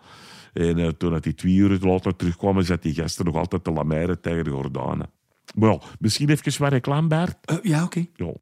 En 0.53 0.79
eh, 0.79 0.89
toen 0.89 1.11
dat 1.11 1.23
die 1.23 1.35
twee 1.35 1.55
uur 1.55 1.79
later 1.81 2.17
terugkwamen, 2.17 2.65
zat 2.65 2.83
die 2.83 2.95
gasten 2.95 3.25
nog 3.25 3.37
altijd 3.37 3.65
te 3.65 3.71
lameren 3.71 4.21
tegen 4.21 4.45
de 4.45 4.51
gordijnen. 4.51 5.11
Maar 5.55 5.71
ja, 5.71 5.81
misschien 5.99 6.29
even 6.29 6.63
wat 6.63 6.73
reclame, 6.73 7.09
Bert. 7.09 7.37
Eh, 7.45 7.57
ja, 7.63 7.85
oké. 7.85 8.07
Ja. 8.15 8.33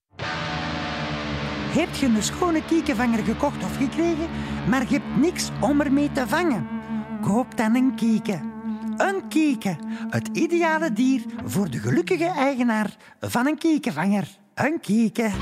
Heb 1.71 1.95
je 1.95 2.07
een 2.07 2.23
schone 2.23 2.65
kiekenvanger 2.65 3.25
gekocht 3.25 3.65
of 3.65 3.77
gekregen, 3.77 4.29
maar 4.69 4.83
je 4.83 4.99
hebt 4.99 5.17
niks 5.21 5.51
om 5.61 5.81
ermee 5.81 6.13
te 6.13 6.29
vangen? 6.29 6.67
Koop 7.21 7.57
dan 7.57 7.75
een 7.75 7.95
kieken. 7.95 8.60
Een 9.01 9.29
kieken, 9.29 9.79
het 10.11 10.29
ideale 10.33 10.93
dier 10.93 11.23
voor 11.45 11.71
de 11.71 11.79
gelukkige 11.79 12.25
eigenaar 12.25 12.97
van 13.21 13.47
een 13.47 13.59
kiekenvanger. 13.59 14.29
Een 14.55 14.81
kieken. 14.81 15.33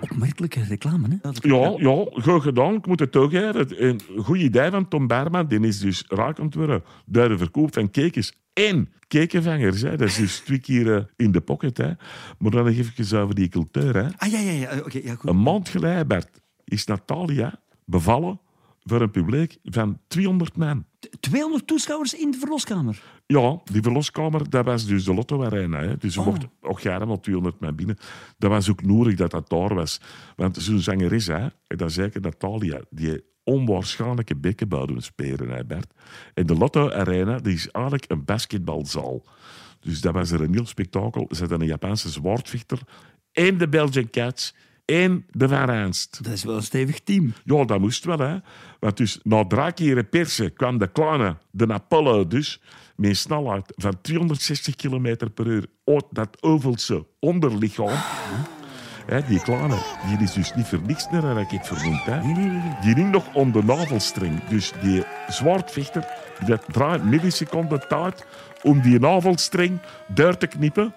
Opmerkelijke 0.00 0.62
reclame, 0.62 1.08
hè? 1.08 1.30
Ja, 1.32 1.74
ja, 1.76 2.04
goed 2.12 2.42
gedaan. 2.42 2.74
Ik 2.74 2.86
moet 2.86 3.00
het 3.00 3.12
toegeven. 3.12 3.84
Een 3.84 4.00
goed 4.16 4.38
idee 4.38 4.70
van 4.70 4.88
Tom 4.88 5.06
Berman. 5.06 5.46
Die 5.46 5.60
is 5.60 5.78
dus 5.78 6.04
raak 6.08 6.38
aan 6.38 6.44
het 6.44 6.54
worden 6.54 6.82
door 7.06 7.28
de 7.28 7.38
verkoop 7.38 7.74
van 7.74 7.90
kekens 7.90 8.32
en 8.52 8.92
kekenvangers. 9.08 9.82
Hè. 9.82 9.96
Dat 9.96 10.08
is 10.08 10.16
dus 10.16 10.38
twee 10.38 10.58
keer 10.58 10.96
eh, 10.96 11.02
in 11.16 11.32
de 11.32 11.40
pocket. 11.40 11.76
Hè. 11.76 11.90
Maar 12.38 12.50
dan 12.50 12.64
nog 12.64 12.74
even 12.74 13.20
over 13.20 13.34
die 13.34 13.48
cultuur. 13.48 13.94
Hè. 13.94 14.06
Ah, 14.16 14.30
ja, 14.30 14.38
ja, 14.38 14.52
ja. 14.52 14.78
Oké, 14.78 15.00
ja, 15.02 15.14
goed. 15.14 15.30
Een 15.30 15.42
maand 15.42 15.68
geleden, 15.68 16.08
Bert, 16.08 16.40
is 16.64 16.84
Natalia 16.84 17.60
bevallen 17.84 18.40
voor 18.86 19.00
een 19.00 19.10
publiek 19.10 19.58
van 19.62 19.98
200 20.08 20.56
man. 20.56 20.84
200 21.20 21.66
toeschouwers 21.66 22.14
in 22.14 22.30
de 22.30 22.38
verloskamer. 22.38 23.02
Ja, 23.26 23.60
die 23.64 23.82
verloskamer, 23.82 24.50
dat 24.50 24.64
was 24.64 24.86
dus 24.86 25.04
de 25.04 25.14
Lotto 25.14 25.44
Arena. 25.44 25.80
Hè. 25.80 25.96
Dus 25.96 26.12
ze 26.14 26.20
Oh. 26.20 26.26
mochten 26.26 26.50
ook 26.60 26.80
helemaal 26.80 27.20
200 27.20 27.60
man 27.60 27.74
binnen. 27.74 27.96
Dat 28.38 28.50
was 28.50 28.70
ook 28.70 28.82
nodig 28.82 29.14
dat 29.14 29.30
dat 29.30 29.48
daar 29.48 29.74
was. 29.74 30.00
Want 30.36 30.56
zo'n 30.56 30.78
zangeres, 30.78 31.26
hè, 31.26 31.38
en 31.66 31.76
dat 31.76 31.88
is 31.88 31.94
zeker 31.94 32.20
Natalia, 32.20 32.80
die 32.90 33.24
onwaarschijnlijke 33.44 34.36
bekkenbouw 34.36 34.86
doen 34.86 35.00
spelen, 35.02 35.48
hè, 35.48 35.64
Bert. 35.64 35.92
En 36.34 36.46
de 36.46 36.54
Lotto 36.54 36.90
Arena, 36.90 37.38
die 37.38 37.54
is 37.54 37.68
eigenlijk 37.70 38.04
een 38.10 38.24
basketbalzaal. 38.24 39.24
Dus 39.80 40.00
dat 40.00 40.14
was 40.14 40.30
er 40.30 40.40
een 40.40 40.52
heel 40.52 40.66
spektakel. 40.66 41.28
Ze 41.30 41.40
hadden 41.40 41.60
een 41.60 41.66
Japanse 41.66 42.08
zwaardvechter 42.10 42.78
en 43.32 43.58
de 43.58 43.68
Belgian 43.68 44.10
Cats 44.10 44.54
en 44.86 45.26
de 45.30 45.48
Van 45.48 45.64
Ranst. 45.64 46.24
Dat 46.24 46.32
is 46.32 46.44
wel 46.44 46.56
een 46.56 46.62
stevig 46.62 47.00
team. 47.00 47.32
Ja, 47.44 47.64
dat 47.64 47.80
moest 47.80 48.04
wel, 48.04 48.18
hè. 48.18 48.36
Want 48.80 48.96
dus 48.96 49.20
na 49.22 49.44
drie 49.46 49.72
keren 49.72 50.08
persen 50.08 50.52
kwam 50.52 50.78
de 50.78 50.86
kleine, 50.86 51.36
de 51.50 51.72
Apollo 51.72 52.26
dus, 52.26 52.60
met 52.96 53.10
een 53.10 53.16
snelheid 53.16 53.72
van 53.76 54.00
260 54.00 54.76
km 54.76 55.16
per 55.34 55.46
uur 55.46 55.66
uit 55.84 56.04
dat 56.10 56.42
ovelse 56.42 57.06
onderlichaam. 57.20 57.98
Hè, 59.06 59.22
die 59.28 59.42
kleine, 59.42 59.78
die 60.06 60.18
is 60.18 60.32
dus 60.32 60.54
niet 60.54 60.66
voor 60.66 60.82
niks 60.86 61.10
naar 61.10 61.24
een 61.24 61.34
raket 61.34 61.66
vernoemd. 61.66 62.04
Hè. 62.04 62.20
Die 62.80 62.94
hing 62.94 63.10
nog 63.10 63.34
om 63.34 63.52
de 63.52 63.64
navelstreng. 63.64 64.44
Dus 64.44 64.72
die 64.82 65.04
zwaardvechter, 65.28 66.06
dat 66.46 66.64
draait 66.72 67.04
milliseconden 67.04 67.88
tijd 67.88 68.26
om 68.62 68.80
die 68.80 68.98
navelstreng 68.98 69.80
door 70.06 70.36
te 70.36 70.46
knippen. 70.46 70.94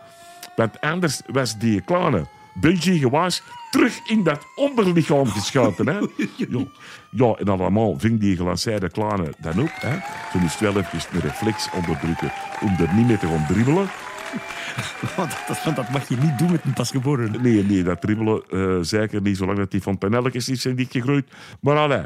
Want 0.56 0.82
anders 0.82 1.22
was 1.28 1.58
die 1.58 1.82
kleine 1.82 2.26
Bungie 2.60 3.00
gewaas 3.00 3.44
terug 3.70 4.00
in 4.06 4.24
dat 4.24 4.46
onderlichaam 4.56 5.28
geschoten. 5.28 5.88
Hè. 5.88 6.00
Ja, 6.38 6.66
ja, 7.10 7.34
en 7.34 7.48
allemaal 7.48 8.00
ving 8.00 8.20
die 8.20 8.36
gelanceerde 8.36 8.90
kleine 8.90 9.34
dan 9.40 9.62
ook. 9.62 9.72
Hè. 9.74 9.98
Toen 10.32 10.44
is 10.44 10.52
het 10.52 10.60
wel 10.60 10.78
even 10.78 11.00
een 11.12 11.20
reflex 11.20 11.70
onderdrukken 11.74 12.32
om 12.62 12.76
er 12.80 12.94
niet 12.94 13.08
mee 13.08 13.18
te 13.18 13.28
gaan 13.28 13.46
dribbelen. 13.48 13.88
Want 15.16 15.38
dat, 15.48 15.76
dat 15.76 15.90
mag 15.90 16.08
je 16.08 16.16
niet 16.16 16.38
doen 16.38 16.52
met 16.52 16.64
een 16.64 16.74
pasgeboren. 16.74 17.42
Nee, 17.42 17.64
nee, 17.64 17.84
dat 17.84 18.02
dribbelen 18.02 18.44
eh, 18.50 18.78
zeker 18.82 19.22
niet, 19.22 19.38
zolang 19.38 19.58
dat 19.58 19.72
die 19.72 19.82
fontanelletjes 19.82 20.48
niet 20.48 20.62
zijn 20.62 20.76
dichtgegroeid. 20.76 21.26
Maar 21.62 21.78
allee. 21.78 22.06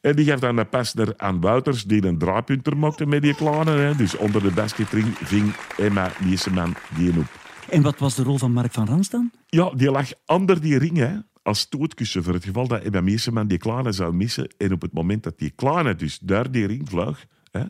En 0.00 0.16
die 0.16 0.26
gaf 0.26 0.40
dan 0.40 0.58
een 0.58 0.68
pas 0.68 0.94
naar 0.94 1.14
aan 1.16 1.40
Wouters, 1.40 1.84
die 1.84 2.06
een 2.06 2.18
draaipunter 2.18 2.76
maakte 2.76 3.06
met 3.06 3.22
die 3.22 3.34
kleine. 3.34 3.70
Hè. 3.70 3.96
Dus 3.96 4.16
onder 4.16 4.42
de 4.42 4.50
basketring 4.50 5.06
ving 5.22 5.52
Emma 5.76 6.10
Nieseman 6.18 6.74
die 6.96 7.10
op. 7.18 7.41
En 7.72 7.82
wat 7.82 7.98
was 7.98 8.14
de 8.14 8.22
rol 8.22 8.38
van 8.38 8.52
Mark 8.52 8.72
van 8.72 8.86
Rans 8.86 9.10
dan? 9.10 9.30
Ja, 9.46 9.70
die 9.70 9.90
lag 9.90 10.10
onder 10.26 10.60
die 10.60 10.78
ring 10.78 10.96
hè, 10.96 11.16
als 11.42 11.58
stootkussen 11.58 12.24
voor 12.24 12.34
het 12.34 12.44
geval 12.44 12.68
dat 12.68 13.02
Meeseman 13.02 13.46
die 13.46 13.58
kleine 13.58 13.92
zou 13.92 14.14
missen. 14.14 14.54
En 14.58 14.72
op 14.72 14.82
het 14.82 14.92
moment 14.92 15.22
dat 15.22 15.38
die 15.38 15.50
kleine 15.50 15.94
dus 15.94 16.18
daar 16.18 16.50
die 16.50 16.66
ring 16.66 16.88
vloog, 16.88 17.24
hè, 17.50 17.62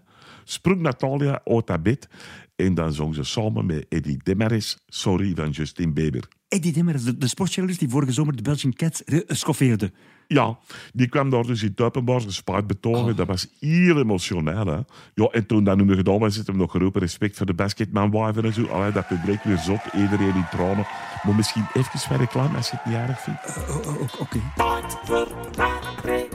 sprong 0.44 0.80
Natalia 0.80 1.40
uit 1.44 1.66
dat 1.66 1.82
bed. 1.82 2.08
En 2.56 2.74
dan 2.74 2.92
zong 2.92 3.14
ze 3.14 3.22
samen 3.22 3.66
met 3.66 3.86
Eddie 3.88 4.20
Demaris 4.22 4.78
Sorry 4.86 5.34
van 5.34 5.50
Justin 5.50 5.92
Bieber. 5.92 6.28
Eddie 6.48 6.72
Demmers, 6.72 7.04
de, 7.04 7.18
de 7.18 7.28
sportjournalist 7.28 7.80
die 7.80 7.88
vorige 7.88 8.12
zomer 8.12 8.36
de 8.36 8.42
Belgian 8.42 8.72
Cats 8.72 9.04
eh, 9.04 9.20
schoffeerde. 9.26 9.92
Ja, 10.32 10.58
die 10.92 11.08
kwam 11.08 11.30
daar 11.30 11.46
dus 11.46 11.62
in 11.62 11.72
openbaar 11.76 12.20
gespaard 12.20 12.66
betogen. 12.66 13.16
Dat 13.16 13.26
was 13.26 13.46
heel 13.60 13.98
emotioneel. 13.98 14.66
Hè. 14.66 14.78
Ja, 15.14 15.26
en 15.30 15.46
toen 15.46 15.64
dat 15.64 15.76
nummer 15.76 15.96
gedaan 15.96 16.18
was, 16.18 16.36
hebben 16.36 16.54
we 16.54 16.60
nog 16.60 16.70
geroepen 16.70 17.00
respect 17.00 17.36
voor 17.36 17.46
de 17.46 17.54
basketman 17.54 18.10
wiven 18.10 18.44
en 18.44 18.52
zo. 18.52 18.66
Allee, 18.66 18.92
dat 18.92 19.06
publiek 19.06 19.42
weer 19.42 19.58
zot, 19.58 19.80
iedereen 19.94 20.34
in 20.34 20.46
tranen. 20.50 20.86
Maar 21.22 21.34
misschien 21.34 21.66
even 21.72 21.98
voor 21.98 22.16
reclame, 22.16 22.56
als 22.56 22.70
je 22.70 22.76
het 22.76 22.84
niet 22.84 22.94
aardig 22.94 23.20
vindt. 23.20 23.40
Oh, 23.68 23.86
oh, 23.86 24.10
oh, 24.20 25.81
Oké. 26.02 26.26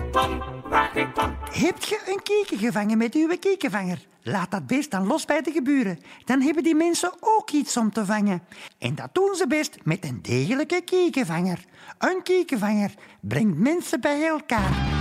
Heb 1.52 1.84
je 1.84 2.02
een 2.06 2.24
kieken 2.24 2.58
gevangen 2.58 2.98
met 2.98 3.14
uw 3.14 3.38
kiekenvanger? 3.40 4.06
Laat 4.22 4.52
dat 4.52 4.68
beest 4.68 4.92
dan 4.92 5.08
los 5.08 5.26
bij 5.26 5.42
de 5.42 5.52
geburen. 5.52 6.00
Dan 6.26 6.42
hebben 6.42 6.64
die 6.64 6.76
mensen 6.76 7.12
ook 7.20 7.52
iets 7.52 7.78
om 7.78 7.92
te 7.92 8.06
vangen. 8.06 8.44
En 8.78 8.96
dat 8.96 9.10
doen 9.12 9.36
ze 9.36 9.48
best 9.48 9.78
met 9.84 10.04
een 10.04 10.20
degelijke 10.22 10.82
kiekenvanger. 10.86 11.66
Een 11.98 12.24
kiekenvanger 12.24 12.94
brengt 13.22 13.58
mensen 13.58 14.02
bij 14.02 14.28
elkaar. 14.28 14.97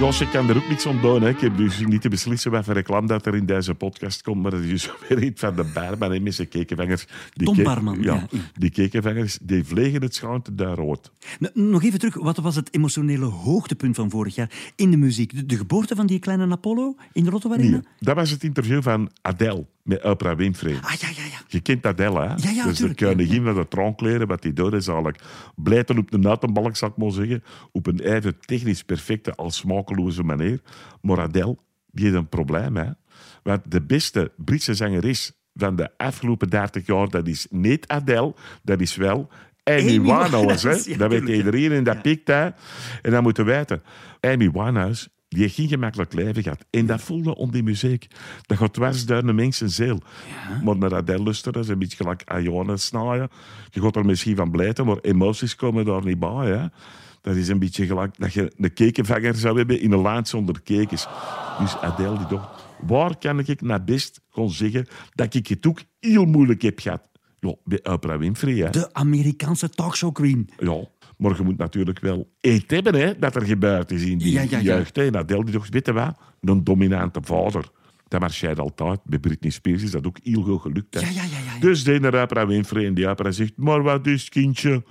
Ja, 0.00 0.10
ik 0.20 0.28
kan 0.32 0.48
er 0.48 0.56
ook 0.56 0.68
niks 0.68 0.86
aan 0.86 1.00
doen. 1.00 1.22
Hè. 1.22 1.28
Ik 1.28 1.40
heb 1.40 1.56
dus 1.56 1.78
niet 1.86 2.00
te 2.00 2.08
beslissen 2.08 2.50
wat 2.50 2.64
voor 2.64 2.74
reclame 2.74 3.06
dat 3.06 3.26
er 3.26 3.34
in 3.34 3.46
deze 3.46 3.74
podcast 3.74 4.22
komt. 4.22 4.42
Maar 4.42 4.50
dat 4.50 4.60
is 4.60 4.68
dus 4.68 4.90
weer 5.08 5.22
iets 5.22 5.40
van 5.40 5.56
de 5.56 5.64
barman 5.74 6.12
en 6.12 6.22
met 6.22 6.34
zijn 6.34 6.48
kekenvangers. 6.48 7.06
Die 7.32 7.46
Tom 7.46 7.62
Barman, 7.62 8.02
Ja, 8.02 8.26
die 8.58 8.70
kekenvangers, 8.70 9.38
die 9.42 9.64
vliegen 9.64 10.02
het 10.02 10.14
schaamte 10.14 10.54
daar 10.54 10.76
rood. 10.76 11.10
N- 11.44 11.70
Nog 11.70 11.82
even 11.82 11.98
terug, 11.98 12.14
wat 12.14 12.36
was 12.36 12.56
het 12.56 12.74
emotionele 12.74 13.24
hoogtepunt 13.24 13.96
van 13.96 14.10
vorig 14.10 14.34
jaar 14.34 14.50
in 14.76 14.90
de 14.90 14.96
muziek? 14.96 15.34
De, 15.36 15.46
de 15.46 15.56
geboorte 15.56 15.94
van 15.96 16.06
die 16.06 16.18
kleine 16.18 16.50
Apollo 16.50 16.96
in 17.12 17.24
de 17.24 17.40
Arena? 17.50 17.70
Nee, 17.70 17.80
dat 17.98 18.14
was 18.16 18.30
het 18.30 18.42
interview 18.44 18.82
van 18.82 19.10
Adele 19.22 19.66
met 19.84 20.02
Oprah 20.04 20.36
Winfrey. 20.36 20.74
Ah, 20.80 20.92
ja, 20.92 21.08
ja, 21.08 21.24
ja. 21.24 21.38
Je 21.48 21.60
kent 21.60 21.86
Adele, 21.86 22.20
hè? 22.20 22.50
ja, 22.52 22.64
dus 22.64 22.78
de 22.78 22.94
koningin 22.94 23.44
van 23.44 23.54
de 23.54 23.68
troonkleren, 23.68 24.26
wat 24.26 24.42
die 24.42 24.52
doet, 24.52 24.72
is 24.72 24.86
eigenlijk 24.86 25.18
blijten 25.56 25.98
op 25.98 26.10
de 26.10 26.18
natenbalk, 26.18 26.76
zal 26.76 26.88
ik 26.88 26.96
maar 26.96 27.10
zeggen. 27.12 27.44
Op 27.72 27.86
een 27.86 28.00
even 28.00 28.40
technisch 28.40 28.82
perfecte 28.82 29.34
als 29.34 29.56
smakeloze 29.56 30.22
manier. 30.22 30.60
Maar 31.00 31.20
Adele, 31.20 31.56
die 31.90 32.04
heeft 32.04 32.16
een 32.16 32.28
probleem, 32.28 32.76
hè? 32.76 32.90
Want 33.42 33.70
de 33.70 33.82
beste 33.82 34.32
Britse 34.36 34.74
zangeres 34.74 35.32
van 35.54 35.76
de 35.76 35.90
afgelopen 35.96 36.50
30 36.50 36.86
jaar, 36.86 37.08
dat 37.08 37.26
is 37.26 37.46
niet 37.50 37.86
Adele, 37.88 38.34
dat 38.62 38.80
is 38.80 38.96
wel 38.96 39.28
Amy 39.64 39.78
Amy 39.80 40.00
Winehouse. 40.00 40.68
hè? 40.68 40.74
Ja, 40.84 40.96
dat 40.96 41.10
weet 41.10 41.26
ja. 41.28 41.34
iedereen 41.34 41.72
en 41.72 41.84
dat 41.84 41.94
Ja. 41.94 42.00
pikt, 42.00 42.28
hè? 42.28 42.44
En 43.02 43.10
dan 43.10 43.22
moeten 43.22 43.44
we 43.44 43.50
weten, 43.52 43.82
Amy 44.20 44.50
Winehouse, 44.50 45.08
die 45.34 45.42
heeft 45.42 45.54
geen 45.54 45.68
gemakkelijk 45.68 46.12
leven 46.12 46.42
gehad. 46.42 46.64
En 46.70 46.86
dat 46.86 47.02
voelde 47.02 47.36
om 47.36 47.50
die 47.50 47.62
muziek. 47.62 48.06
Dat 48.42 48.58
gaat 48.58 48.74
dwars 48.74 49.06
door 49.06 49.26
de 49.26 49.32
mensen 49.32 49.70
ziel. 49.70 50.00
Maar 50.64 50.76
naar 50.76 50.94
Adele 50.94 51.22
luisteren, 51.22 51.52
dat 51.52 51.62
is 51.62 51.68
een 51.68 51.78
beetje 51.78 51.96
gelijk 51.96 52.22
Ayana 52.24 52.76
snijden. 52.76 53.28
Je 53.70 53.80
gaat 53.80 53.96
er 53.96 54.04
misschien 54.04 54.36
van 54.36 54.50
blijten, 54.50 54.86
maar 54.86 54.98
emoties 54.98 55.56
komen 55.56 55.84
daar 55.84 56.04
niet 56.04 56.18
bij. 56.18 56.46
Hè? 56.46 56.66
Dat 57.20 57.36
is 57.36 57.48
een 57.48 57.58
beetje 57.58 57.86
gelijk 57.86 58.18
dat 58.18 58.32
je 58.32 58.52
een 58.56 58.72
kekenvanger 58.72 59.34
zou 59.34 59.56
hebben 59.56 59.80
in 59.80 59.92
een 59.92 60.00
land 60.00 60.28
zonder 60.28 60.60
kekens. 60.62 61.06
Dus 61.58 61.76
Adele 61.76 62.18
die 62.18 62.26
dacht, 62.26 62.64
waar 62.86 63.18
kan 63.18 63.38
ik 63.38 63.60
nou 63.60 63.80
best 63.80 64.20
gaan 64.30 64.50
zeggen 64.50 64.86
dat 65.14 65.34
ik 65.34 65.46
het 65.46 65.66
ook 65.66 65.80
heel 66.00 66.24
moeilijk 66.24 66.62
heb 66.62 66.78
gehad? 66.78 67.02
Ja, 67.40 67.54
bij 67.64 67.84
Oprah 67.84 68.18
Winfrey, 68.18 68.54
hè. 68.54 68.70
De 68.70 68.94
Amerikaanse 68.94 69.68
talkshow 69.68 70.12
queen. 70.12 70.48
Ja, 70.58 70.84
maar 71.16 71.36
je 71.36 71.42
moet 71.42 71.56
natuurlijk 71.56 72.00
wel 72.00 72.30
iets 72.40 72.64
hebben 72.66 72.94
hè, 72.94 73.18
dat 73.18 73.36
er 73.36 73.42
gebeurd 73.42 73.90
is 73.90 74.02
in 74.02 74.18
die 74.18 74.32
Ja, 74.32 74.42
ja, 74.42 74.48
ja. 74.50 74.58
jeugd. 74.58 74.96
Hè. 74.96 75.06
En 75.06 75.16
Adele 75.16 75.44
die 75.44 75.52
dacht, 75.52 75.68
weet 75.68 75.86
je 75.86 75.92
wat, 75.92 76.18
een 76.40 76.64
dominante 76.64 77.20
vader. 77.22 77.70
Dat 78.08 78.20
marcheert 78.20 78.58
altijd. 78.58 79.00
Bij 79.04 79.18
Britney 79.18 79.50
Spears 79.50 79.82
is 79.82 79.90
dat 79.90 80.06
ook 80.06 80.18
heel 80.22 80.42
goed 80.42 80.60
gelukt. 80.60 80.94
Hè. 80.94 81.00
Ja, 81.00 81.06
ja, 81.06 81.22
ja, 81.22 81.52
ja. 81.54 81.60
Dus 81.60 81.84
de 81.84 81.92
ene 81.92 82.22
Oprah 82.22 82.48
Winfrey 82.48 82.86
en 82.86 82.94
die 82.94 83.08
zegt, 83.28 83.52
maar 83.56 83.82
wat 83.82 84.06
is 84.06 84.28
kindje? 84.28 84.82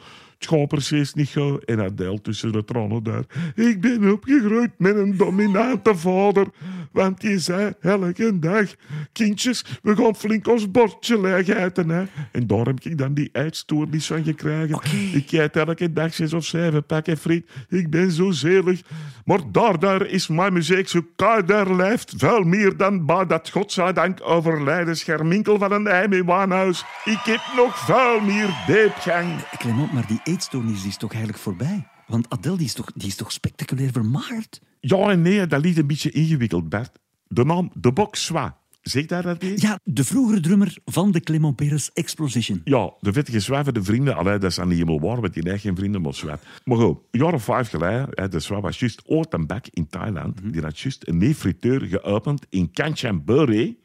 Gaat 0.47 0.67
precies 0.67 1.13
niet 1.13 1.29
gaan. 1.29 1.59
En 1.59 1.79
Adele 1.79 2.21
tussen 2.21 2.51
de 2.51 2.63
tranen 2.63 3.03
daar. 3.03 3.23
Ik 3.55 3.81
ben 3.81 4.11
opgegroeid 4.11 4.71
met 4.77 4.95
een 4.95 5.17
dominante 5.17 5.95
vader. 5.95 6.47
Want 6.91 7.21
die 7.21 7.39
zei 7.39 7.73
elke 7.81 8.39
dag, 8.39 8.75
kindjes, 9.11 9.65
we 9.81 9.95
gaan 9.95 10.15
flink 10.15 10.47
ons 10.47 10.71
bordje 10.71 11.21
leeg 11.21 11.47
eten. 11.47 11.89
Hè. 11.89 12.03
En 12.31 12.47
daar 12.47 12.65
heb 12.65 12.79
ik 12.79 12.97
dan 12.97 13.13
die 13.13 13.29
eetstoornis 13.31 14.07
van 14.07 14.23
gekregen. 14.23 14.79
Ik 15.13 15.31
eet 15.31 15.55
elke 15.55 15.93
dag 15.93 16.13
zes 16.13 16.33
of 16.33 16.45
zeven 16.45 16.85
pakken 16.85 17.17
friet. 17.17 17.49
Ik 17.69 17.89
ben 17.89 18.11
zo 18.11 18.31
zelig. 18.31 18.81
Maar 19.25 19.39
daardoor 19.51 20.05
is 20.05 20.27
mijn 20.27 20.53
muziek 20.53 20.87
zo 20.87 21.01
kouder 21.15 21.75
lijft. 21.75 22.13
Veel 22.17 22.43
meer 22.43 22.77
dan 22.77 23.05
bij 23.05 23.25
dat 23.25 23.49
godzijdank 23.49 24.19
overlijden 24.23 24.97
scherminkel 24.97 25.57
van 25.57 25.71
een 25.71 25.89
Amy 25.89 26.23
Winehouse. 26.25 26.83
Ik 27.05 27.19
heb 27.23 27.41
nog 27.55 27.77
veel 27.77 28.19
meer 28.19 28.49
diepgang. 28.67 29.45
Clement, 29.57 29.93
maar 29.93 30.07
die 30.07 30.21
eetstoornis 30.33 30.79
die 30.81 30.89
is 30.89 30.97
toch 30.97 31.11
eigenlijk 31.11 31.41
voorbij? 31.41 31.87
Want 32.07 32.29
Adele 32.29 32.57
die 32.57 32.65
is 32.65 32.73
toch, 32.73 32.91
die 32.95 33.07
is 33.07 33.15
toch 33.15 33.31
spectaculair 33.31 33.91
vermagerd? 33.91 34.61
Ja 34.79 35.09
en 35.09 35.21
nee, 35.21 35.47
dat 35.47 35.61
ligt 35.61 35.77
een 35.77 35.87
beetje 35.87 36.11
ingewikkeld, 36.11 36.69
Bert. 36.69 36.99
De 37.27 37.45
naam 37.45 37.71
De 37.73 37.91
Box 37.91 38.25
Swa. 38.25 38.57
Zeg 38.81 39.05
daar 39.05 39.23
dat 39.23 39.41
niet? 39.41 39.61
Ja, 39.61 39.79
de 39.83 40.03
vroegere 40.03 40.39
drummer 40.39 40.77
van 40.85 41.11
de 41.11 41.19
Clement 41.19 41.55
Peres 41.55 41.91
Explosion. 41.93 42.61
Ja, 42.63 42.93
de 42.99 43.13
vettige 43.13 43.39
zwaar 43.39 43.73
de 43.73 43.83
vrienden. 43.83 44.15
Allee, 44.15 44.37
dat 44.37 44.51
is 44.51 44.59
aan 44.59 44.67
niet 44.67 44.77
helemaal 44.77 45.09
waar, 45.09 45.21
want 45.21 45.33
die 45.33 45.49
heeft 45.49 45.61
geen 45.61 45.75
vrienden, 45.75 46.01
maar 46.01 46.13
zwart. 46.13 46.43
Maar 46.63 46.77
goed, 46.77 46.97
een 47.11 47.19
jaar 47.19 47.33
of 47.33 47.43
vijf 47.43 47.69
geleden, 47.69 48.07
hè, 48.11 48.27
de 48.27 48.39
zwaar 48.39 48.61
was 48.61 48.79
juist 48.79 49.01
ooit 49.05 49.33
een 49.33 49.47
bak 49.47 49.65
in 49.69 49.87
Thailand. 49.87 50.53
Die 50.53 50.61
had 50.61 50.79
juist 50.79 51.07
een 51.07 51.17
nieuw 51.17 51.33
friteur 51.33 51.81
geopend 51.81 52.45
in 52.49 52.71
Kanchanaburi. 52.71 53.79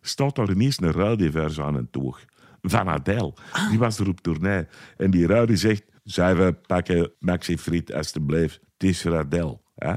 Staat 0.00 0.36
daar 0.36 0.50
ineens 0.50 0.80
een 0.80 0.92
radioversie 0.92 1.62
aan 1.62 1.74
een 1.74 1.90
toog. 1.90 2.24
Van 2.70 2.88
Adele. 2.88 3.34
Die 3.70 3.78
was 3.78 3.98
er 3.98 4.08
op 4.08 4.20
tournee. 4.20 4.66
En 4.96 5.10
die 5.10 5.26
radio 5.26 5.56
zegt, 5.56 5.82
zeven 6.04 6.60
pakken 6.60 7.12
maxi 7.18 7.58
friet, 7.58 7.92
alstublieft. 7.92 8.60
Het 8.78 8.88
is 8.88 9.02
voor 9.02 9.16
Adele. 9.16 9.60
Hè? 9.74 9.94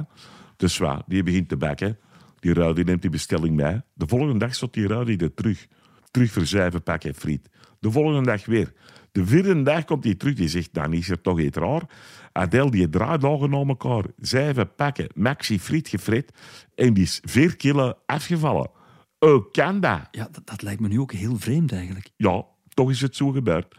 Dus 0.57 0.73
zwaar, 0.73 1.01
die 1.07 1.23
begint 1.23 1.49
te 1.49 1.57
bakken. 1.57 1.97
Die 2.39 2.53
radio 2.53 2.83
neemt 2.83 3.01
die 3.01 3.09
bestelling 3.09 3.55
mee. 3.55 3.81
De 3.93 4.07
volgende 4.07 4.37
dag 4.37 4.55
staat 4.55 4.73
die 4.73 4.87
radio 4.87 5.17
er 5.17 5.33
terug. 5.33 5.67
Terug 6.11 6.31
voor 6.31 6.45
zeven 6.45 6.83
pakken 6.83 7.15
friet. 7.15 7.49
De 7.79 7.91
volgende 7.91 8.21
dag 8.21 8.45
weer. 8.45 8.73
De 9.11 9.25
vierde 9.25 9.63
dag 9.63 9.85
komt 9.85 10.03
hij 10.03 10.15
terug. 10.15 10.33
Die 10.35 10.47
zegt, 10.47 10.73
dan 10.73 10.93
is 10.93 11.09
er 11.09 11.21
toch 11.21 11.39
iets 11.39 11.57
raar. 11.57 11.81
Adele 12.31 12.71
die 12.71 12.89
draait 12.89 13.21
dagen 13.21 13.49
naar 13.49 13.65
elkaar. 13.65 14.03
Zeven 14.17 14.75
pakken 14.75 15.09
maxi 15.13 15.59
friet 15.59 15.87
gefrit. 15.87 16.31
En 16.75 16.93
die 16.93 17.03
is 17.03 17.19
vier 17.23 17.55
kilo 17.55 17.93
afgevallen. 18.05 18.69
Hoe 19.17 19.51
kan 19.51 19.79
dat? 19.79 20.07
Ja, 20.11 20.27
dat, 20.31 20.47
dat 20.47 20.61
lijkt 20.61 20.81
me 20.81 20.87
nu 20.87 20.99
ook 20.99 21.11
heel 21.11 21.37
vreemd 21.37 21.71
eigenlijk. 21.71 22.09
Ja, 22.15 22.45
toch 22.73 22.89
is 22.89 23.01
het 23.01 23.15
zo 23.15 23.29
gebeurd. 23.29 23.75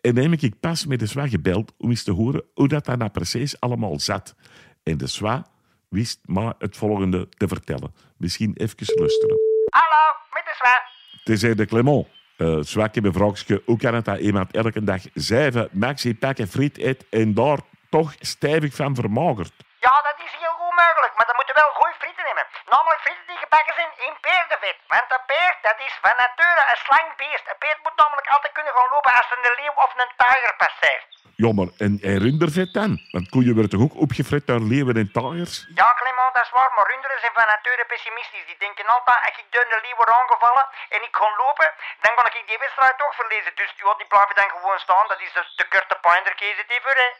En 0.00 0.14
dan 0.14 0.30
heb 0.30 0.40
ik 0.40 0.60
pas 0.60 0.86
met 0.86 0.98
de 0.98 1.06
zwa 1.06 1.28
gebeld 1.28 1.72
om 1.78 1.90
eens 1.90 2.02
te 2.02 2.12
horen 2.12 2.42
hoe 2.54 2.68
dat 2.68 2.84
dan 2.84 2.98
nou 2.98 3.10
precies 3.10 3.60
allemaal 3.60 4.00
zat. 4.00 4.34
En 4.82 4.98
de 4.98 5.06
zwa 5.06 5.46
wist 5.88 6.20
maar 6.24 6.54
het 6.58 6.76
volgende 6.76 7.28
te 7.28 7.48
vertellen. 7.48 7.94
Misschien 8.16 8.52
even 8.54 8.76
luisteren. 8.98 9.36
Hallo, 9.70 10.04
met 10.32 10.42
de 10.44 10.54
zwa. 10.56 10.82
Het 11.24 11.42
is 11.42 11.56
de 11.56 11.66
Clement. 11.66 12.06
Uh, 12.38 12.62
Zwakke 12.62 13.00
mevrouwtje, 13.00 13.62
hoe 13.64 13.78
kan 13.78 13.94
het 13.94 14.04
dat 14.04 14.18
iemand 14.18 14.50
elke 14.50 14.84
dag 14.84 15.02
zeven 15.14 15.68
maxi 15.72 16.14
pakken 16.14 16.48
friet 16.48 16.78
eet 16.78 17.04
en 17.10 17.34
daar 17.34 17.58
toch 17.90 18.14
stijvig 18.20 18.74
van 18.74 18.94
vermagert? 18.94 19.52
Ja, 19.80 19.90
dat 19.90 20.15
is 20.26 20.40
heel 20.42 20.56
goed 20.60 20.76
mogelijk, 20.84 21.14
maar 21.16 21.26
dan 21.26 21.36
moeten 21.36 21.54
we 21.54 21.60
wel 21.60 21.78
goede 21.80 21.94
frieten 21.98 22.24
nemen. 22.24 22.46
namelijk 22.64 23.00
frieten 23.00 23.26
die 23.26 23.44
gebakken 23.44 23.74
zijn 23.74 23.92
in 24.06 24.20
peerdevet. 24.20 24.78
Want 24.86 25.10
een 25.10 25.24
peert, 25.26 25.58
dat 25.62 25.78
is 25.86 25.98
van 26.02 26.16
nature 26.16 26.62
een 26.70 26.82
slang 26.86 27.16
beest. 27.16 27.44
Een 27.46 27.58
peert 27.58 27.82
moet 27.82 27.96
namelijk 27.96 28.28
altijd 28.28 28.52
kunnen 28.52 28.72
gaan 28.72 28.90
lopen 28.90 29.12
als 29.12 29.30
een 29.30 29.54
leeuw 29.56 29.76
of 29.84 29.90
een 29.96 30.12
tijger 30.16 30.54
passeert. 30.56 31.15
Ja, 31.44 31.50
maar 31.58 31.70
en, 31.84 31.92
en 32.10 32.18
rundervet 32.26 32.70
dan? 32.80 32.90
Want 33.14 33.26
koeien 33.34 33.54
worden 33.56 33.72
toch 33.74 33.86
ook 33.86 33.96
opgefret 34.06 34.46
door 34.46 34.62
leeuwen 34.72 34.96
en 35.02 35.10
tijgers? 35.18 35.54
Ja, 35.80 35.88
Clement, 35.98 36.34
dat 36.36 36.44
is 36.46 36.52
waar, 36.58 36.72
maar 36.76 36.88
runderen 36.92 37.20
zijn 37.22 37.36
van 37.38 37.46
nature 37.54 37.84
pessimistisch. 37.92 38.46
Die 38.50 38.58
denken 38.66 38.86
altijd, 38.94 39.18
als 39.26 39.38
ik 39.42 39.48
door 39.54 39.66
de 39.72 39.78
leeuw 39.84 39.98
word 40.00 40.12
aangevallen 40.18 40.66
en 40.94 41.00
ik 41.08 41.14
ga 41.20 41.28
lopen, 41.42 41.70
dan 42.04 42.12
kan 42.16 42.26
ik 42.30 42.46
die 42.50 42.62
wedstrijd 42.64 42.96
toch 43.02 43.14
verliezen. 43.20 43.52
Dus 43.60 43.70
ja, 43.82 43.90
die 44.00 44.10
blijven 44.12 44.36
dan 44.40 44.50
gewoon 44.54 44.80
staan. 44.86 45.06
Dat 45.12 45.20
is 45.26 45.32
de, 45.36 45.42
de 45.60 45.66
korte 45.74 45.96
pinderkees 46.06 46.58
die 46.70 46.84
voor, 46.84 46.98
hè. 47.04 47.10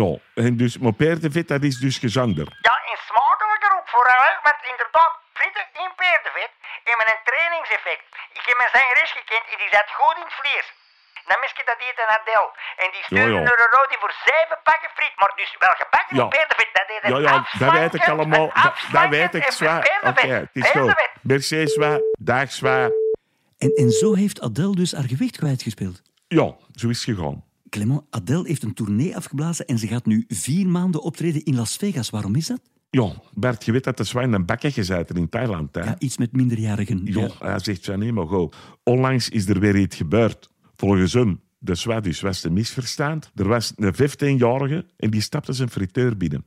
Ja, 0.00 0.10
en 0.44 0.52
dus, 0.62 0.72
maar 0.82 0.96
paardenvet, 1.02 1.48
dat 1.54 1.62
is 1.70 1.76
dus 1.86 1.96
gezangder. 2.06 2.48
Ja, 2.68 2.76
en 2.90 2.98
smakelijker 3.10 3.72
ook 3.78 3.88
vooral, 3.94 4.22
hè. 4.28 4.32
Want 4.46 4.60
inderdaad, 4.72 5.14
frieten 5.38 5.66
in 5.82 5.90
peerdevet 6.00 6.52
hebben 6.88 7.06
een 7.12 7.24
trainingseffect. 7.28 8.04
Ik 8.38 8.44
heb 8.48 8.56
mijn 8.60 8.74
zangeres 8.76 9.12
gekend 9.18 9.46
en 9.52 9.58
die 9.62 9.72
zat 9.76 9.88
goed 9.98 10.16
in 10.20 10.28
het 10.28 10.38
vlees. 10.40 10.66
Dan 11.30 11.38
mis 11.44 11.52
je 11.58 11.64
dat 11.70 11.78
eten 11.88 12.06
Adel. 12.16 12.46
En 12.82 12.88
die 12.94 13.02
stuurde 13.06 13.32
Ja, 13.32 13.38
ja. 13.38 13.44
naar 13.48 13.58
een 13.64 13.72
rode 13.78 13.96
voor 14.02 14.14
zeven 14.30 14.58
pakken 14.68 14.90
friet. 14.96 15.14
Maar 15.20 15.32
dus 15.40 15.50
wel 15.64 15.74
gebakken 15.82 16.16
Ja. 16.18 16.22
in 16.22 16.28
peerdevet. 16.36 16.70
Dat 16.78 16.86
deed 16.90 17.02
Ja, 17.12 17.18
ja, 17.28 17.36
dat 17.62 17.72
weet 17.80 17.94
ik 17.94 18.08
allemaal. 18.14 18.48
Dat, 18.62 18.74
dat 18.96 19.08
weet 19.16 19.34
ik, 19.34 19.44
en 19.44 19.52
zwaar. 19.52 19.82
Oké, 20.02 20.12
peerdevet. 20.12 20.52
het 20.52 20.98
is. 20.98 21.22
Merci, 21.30 21.66
zwaar. 21.66 22.00
Dag, 22.18 22.52
zwaar. 22.52 22.90
En, 23.58 23.70
en 23.74 23.90
zo 23.90 24.14
heeft 24.14 24.40
Adele 24.40 24.74
dus 24.74 24.92
haar 24.92 25.08
gewicht 25.14 25.36
kwijtgespeeld. 25.36 26.02
Ja, 26.28 26.54
zo 26.72 26.88
is 26.88 27.04
het 27.06 27.16
gegaan. 27.16 27.44
Clement, 27.70 28.02
Adele 28.10 28.46
heeft 28.48 28.62
een 28.62 28.74
tournee 28.74 29.16
afgeblazen 29.16 29.66
en 29.66 29.78
ze 29.78 29.86
gaat 29.86 30.06
nu 30.06 30.24
vier 30.28 30.66
maanden 30.66 31.02
optreden 31.02 31.44
in 31.44 31.56
Las 31.56 31.76
Vegas. 31.76 32.10
Waarom 32.10 32.36
is 32.36 32.46
dat? 32.46 32.60
Ja, 32.90 33.12
Bert, 33.32 33.64
je 33.64 33.72
weet 33.72 33.84
dat 33.84 33.96
de 33.96 34.04
zwijn 34.04 34.32
een 34.32 34.46
bakken 34.46 34.72
gezeten 34.72 35.16
in 35.16 35.28
Thailand, 35.28 35.74
hè? 35.74 35.80
Ja, 35.82 35.94
iets 35.98 36.18
met 36.18 36.32
minderjarigen. 36.32 37.00
Ja, 37.04 37.28
hij 37.38 37.58
zegt 37.58 37.84
van 37.84 37.98
nee, 37.98 38.12
maar 38.12 38.26
go. 38.26 38.50
Onlangs 38.82 39.28
is 39.28 39.48
er 39.48 39.60
weer 39.60 39.76
iets 39.76 39.96
gebeurd. 39.96 40.48
Volgens 40.84 41.12
hem, 41.12 41.40
de 41.58 41.74
Zwa 41.74 42.00
was 42.20 42.40
te 42.40 42.50
misverstand. 42.50 43.30
Er 43.34 43.48
was 43.48 43.72
een 43.76 43.94
15-jarige 43.94 44.86
en 44.96 45.10
die 45.10 45.20
stapte 45.20 45.52
zijn 45.52 45.70
friteur 45.70 46.16
binnen. 46.16 46.44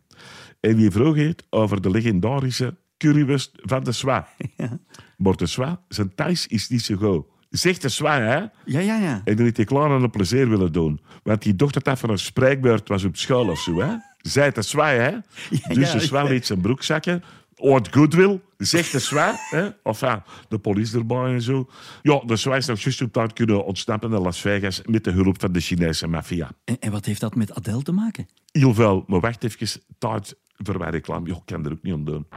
En 0.59 0.75
die 0.75 0.91
vroeg 0.91 1.15
het 1.15 1.45
over 1.49 1.81
de 1.81 1.89
legendarische 1.89 2.77
currywurst 2.97 3.51
van 3.55 3.83
de 3.83 3.91
Zwa. 3.91 4.27
Maar 5.17 5.35
de 5.35 5.45
Zwa, 5.45 5.81
zijn 5.87 6.15
thuis 6.15 6.47
is 6.47 6.69
niet 6.69 6.81
zo 6.81 6.95
goed. 6.95 7.25
Zegt 7.49 7.81
de 7.81 7.89
Zwa, 7.89 8.19
hè? 8.19 8.37
Ja, 8.65 8.79
ja, 8.79 8.97
ja. 8.99 9.21
En 9.23 9.35
dan 9.35 9.43
heeft 9.43 9.57
hij 9.57 9.65
klaar 9.65 9.89
aan 9.89 10.03
een 10.03 10.09
plezier 10.09 10.49
willen 10.49 10.71
doen. 10.71 11.01
Want 11.23 11.41
die 11.41 11.55
dacht 11.55 11.83
dat 11.83 11.99
van 11.99 12.09
een 12.09 12.19
spreekbeurt 12.19 12.87
was 12.87 13.03
op 13.03 13.15
school 13.15 13.49
of 13.49 13.59
zo, 13.59 13.79
hè? 13.79 13.95
Zij 14.17 14.51
te 14.51 14.61
zwaai, 14.61 14.99
hè? 14.99 15.11
dus 15.73 15.91
de 15.91 16.07
ja, 16.11 16.21
ja. 16.21 16.29
liet 16.29 16.45
zijn 16.45 16.61
broek 16.61 16.83
zakken. 16.83 17.23
Oud 17.57 17.87
goodwill, 17.91 18.41
zegt 18.57 18.91
de 18.91 18.99
zwaai, 18.99 19.35
hè? 19.49 19.69
Enfin, 19.83 20.21
de 20.49 20.57
politie 20.59 20.97
erbij 20.97 21.33
en 21.33 21.41
zo. 21.41 21.67
Ja, 22.01 22.21
de 22.25 22.35
zwaai 22.35 22.57
is 22.57 22.65
nog 22.65 22.79
juist 22.79 23.01
op 23.01 23.13
tijd 23.13 23.33
kunnen 23.33 23.65
ontsnappen 23.65 24.09
naar 24.09 24.19
Las 24.19 24.41
Vegas 24.41 24.81
met 24.85 25.03
de 25.03 25.11
hulp 25.11 25.39
van 25.39 25.51
de 25.51 25.59
Chinese 25.59 26.07
maffia. 26.07 26.51
En, 26.63 26.79
en 26.79 26.91
wat 26.91 27.05
heeft 27.05 27.21
dat 27.21 27.35
met 27.35 27.53
Adele 27.55 27.81
te 27.83 27.91
maken? 27.91 28.27
Heel 28.51 28.73
veel, 28.73 29.03
maar 29.07 29.19
wacht 29.19 29.43
even, 29.43 29.81
tijd 29.97 30.35
voor 30.57 30.77
mijn 30.77 30.91
reclame. 30.91 31.29
Ja, 31.29 31.35
ik 31.35 31.41
kan 31.45 31.65
er 31.65 31.71
ook 31.71 31.81
niet 31.81 31.93
aan 31.93 32.05
doen. 32.05 32.27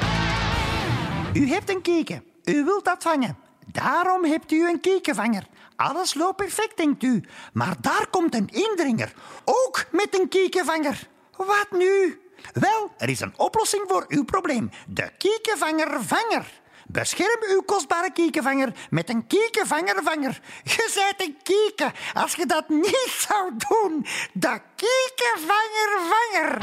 U 1.32 1.48
hebt 1.48 1.70
een 1.70 1.82
keken. 1.82 2.22
U 2.44 2.64
wilt 2.64 2.84
dat 2.84 3.02
vangen. 3.02 3.36
Daarom 3.66 4.24
hebt 4.24 4.52
u 4.52 4.68
een 4.68 4.80
kekenvanger. 4.80 5.46
Alles 5.76 6.14
loopt 6.14 6.36
perfect, 6.36 6.76
denkt 6.76 7.02
u. 7.02 7.24
Maar 7.52 7.76
daar 7.80 8.06
komt 8.10 8.34
een 8.34 8.48
indringer. 8.48 9.12
Ook 9.44 9.86
met 9.92 10.20
een 10.20 10.28
kekenvanger. 10.28 11.08
Wat 11.36 11.68
nu? 11.70 12.20
Wel, 12.52 12.90
er 12.98 13.08
is 13.08 13.20
een 13.20 13.32
oplossing 13.36 13.84
voor 13.86 14.04
uw 14.08 14.24
probleem. 14.24 14.70
De 14.88 15.10
kekenvanger-vanger. 15.18 16.58
Bescherm 16.86 17.40
uw 17.50 17.60
kostbare 17.60 18.12
kekenvanger 18.12 18.72
met 18.90 19.08
een 19.08 19.26
kekenvanger-vanger. 19.26 20.40
Je 20.64 20.88
zijt 20.90 21.28
een 21.28 21.36
keken 21.42 21.92
als 22.12 22.34
je 22.34 22.46
dat 22.46 22.68
niet 22.68 23.26
zou 23.28 23.50
doen. 23.68 24.06
De 24.32 24.60
kekenvanger-vanger. 24.76 26.58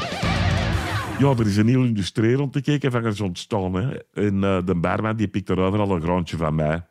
Ja, 1.18 1.28
er 1.28 1.46
is 1.46 1.56
een 1.56 1.68
heel 1.68 1.84
industrie 1.84 2.36
rond 2.36 2.52
de 2.52 2.62
kekenvangers 2.62 3.20
ontstaan. 3.20 3.74
En 4.14 4.44
eh, 4.44 4.58
de 4.64 4.74
barman 4.74 5.16
die 5.16 5.28
pikt 5.28 5.48
er 5.48 5.58
overal 5.58 5.90
een 5.90 6.02
graantje 6.02 6.36
van 6.36 6.54
mij. 6.54 6.87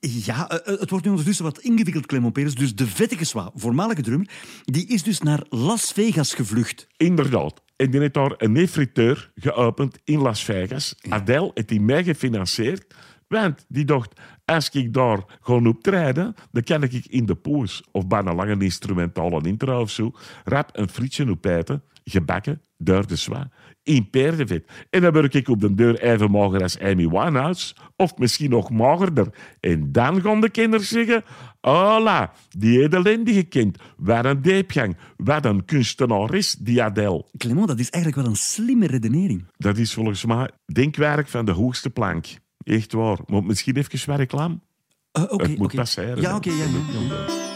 Ja, 0.00 0.48
eh, 0.48 0.78
het 0.78 0.90
wordt 0.90 1.04
nu 1.04 1.10
ondertussen 1.10 1.44
wat 1.44 1.60
ingewikkeld, 1.60 2.06
Clement 2.06 2.32
Peres. 2.32 2.54
Dus 2.54 2.74
de 2.74 2.86
vettige 2.86 3.24
Zwa, 3.24 3.50
voormalige 3.54 4.02
drummer, 4.02 4.28
die 4.64 4.86
is 4.86 5.02
dus 5.02 5.20
naar 5.20 5.42
Las 5.48 5.92
Vegas 5.92 6.34
gevlucht. 6.34 6.86
Inderdaad. 6.96 7.62
En 7.76 7.90
die 7.90 8.00
heeft 8.00 8.14
daar 8.14 8.34
een 8.36 8.52
nefriteur 8.52 9.30
geopend 9.34 9.98
in 10.04 10.18
Las 10.18 10.44
Vegas. 10.44 10.94
Adele 11.08 11.50
heeft 11.54 11.68
die 11.68 11.80
mij 11.80 12.04
gefinancierd. 12.04 12.94
Want 13.28 13.64
die 13.68 13.84
dacht, 13.84 14.20
als 14.44 14.68
ik 14.68 14.92
daar 14.92 15.24
ga 15.40 15.52
optreden, 15.52 16.34
dan 16.52 16.62
kan 16.62 16.82
ik 16.82 17.06
in 17.06 17.26
de 17.26 17.34
poos, 17.34 17.82
of 17.92 18.06
bij 18.06 18.18
een 18.18 18.34
lange 18.34 18.64
instrumentale 18.64 19.40
intro 19.42 19.80
of 19.80 19.90
zo, 19.90 20.12
rap 20.44 20.70
een 20.72 20.88
frietje 20.88 21.30
opeten, 21.30 21.82
gebakken 22.10 22.62
de 22.76 23.02
zwa, 23.08 23.50
in 23.82 24.10
paardenvet. 24.10 24.64
En 24.90 25.00
dan 25.00 25.12
word 25.12 25.34
ik 25.34 25.48
op 25.48 25.60
de 25.60 25.74
deur 25.74 26.00
even 26.00 26.30
mager 26.30 26.62
als 26.62 26.78
Amy 26.78 27.08
Winehouse, 27.08 27.74
of 27.96 28.16
misschien 28.16 28.50
nog 28.50 28.70
magerder. 28.70 29.28
En 29.60 29.92
dan 29.92 30.20
gaan 30.20 30.40
de 30.40 30.50
kinderen 30.50 30.86
zeggen, 30.86 31.24
hola, 31.60 32.32
die 32.48 32.82
edelendige 32.82 33.42
kind, 33.42 33.78
wat 33.96 34.24
een 34.24 34.42
diepgang, 34.42 34.96
wat 35.16 35.44
een 35.44 35.64
kunstenaar 35.64 36.34
is, 36.34 36.54
die 36.54 36.82
Adele. 36.82 37.24
Clement, 37.36 37.68
dat 37.68 37.78
is 37.78 37.90
eigenlijk 37.90 38.22
wel 38.22 38.32
een 38.32 38.38
slimme 38.38 38.86
redenering. 38.86 39.44
Dat 39.56 39.76
is 39.78 39.94
volgens 39.94 40.24
mij 40.24 40.50
denkwerk 40.72 41.28
van 41.28 41.44
de 41.44 41.52
hoogste 41.52 41.90
plank. 41.90 42.26
Echt 42.64 42.92
waar. 42.92 43.18
Maar 43.26 43.44
misschien 43.44 43.76
even 43.76 44.06
wat 44.10 44.18
reclame? 44.18 44.58
Eh, 45.12 45.22
Het 45.28 45.58
moet 45.58 45.74
passeren, 45.74 46.20
Ja, 46.20 46.36
oké. 46.36 46.48
ja, 46.50 46.56
ja, 46.56 46.64
ja. 47.26 47.47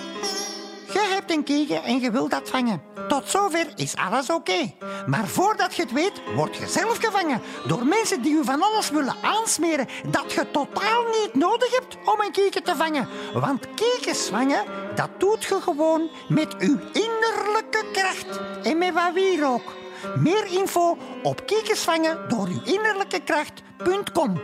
Je 1.33 1.39
een 1.39 1.45
keken 1.45 1.83
en 1.83 2.01
je 2.01 2.11
wilt 2.11 2.31
dat 2.31 2.49
vangen. 2.49 2.83
Tot 3.09 3.29
zover 3.29 3.67
is 3.77 3.97
alles 3.97 4.31
oké. 4.31 4.73
Maar 5.07 5.29
voordat 5.29 5.75
je 5.75 5.83
het 5.83 5.93
weet, 5.93 6.23
word 6.35 6.57
je 6.57 6.67
zelf 6.67 6.97
gevangen. 6.97 7.41
Door 7.67 7.87
mensen 7.87 8.23
die 8.23 8.33
u 8.33 8.45
van 8.45 8.63
alles 8.63 8.91
willen 8.91 9.15
aansmeren 9.23 9.87
dat 10.11 10.33
je 10.33 10.51
totaal 10.51 11.03
niet 11.03 11.35
nodig 11.35 11.71
hebt 11.79 11.97
om 12.05 12.21
een 12.21 12.33
keken 12.33 12.63
te 12.63 12.77
vangen. 12.77 13.09
Want 13.35 13.67
kekens 13.75 14.29
vangen, 14.29 14.65
dat 14.95 15.09
doet 15.19 15.45
je 15.45 15.61
gewoon 15.61 16.11
met 16.29 16.57
uw 16.59 16.79
innerlijke 16.93 17.85
kracht. 17.93 18.41
En 18.63 18.79
met 18.79 18.95
wat 18.95 19.15
wierook. 19.15 19.73
Meer 20.17 20.47
info 20.47 20.99
op 21.23 21.47
kekensvangen 21.47 22.29
door 22.29 22.47
uw 22.47 22.63
innerlijke 22.65 23.21
kracht.com. 23.25 24.41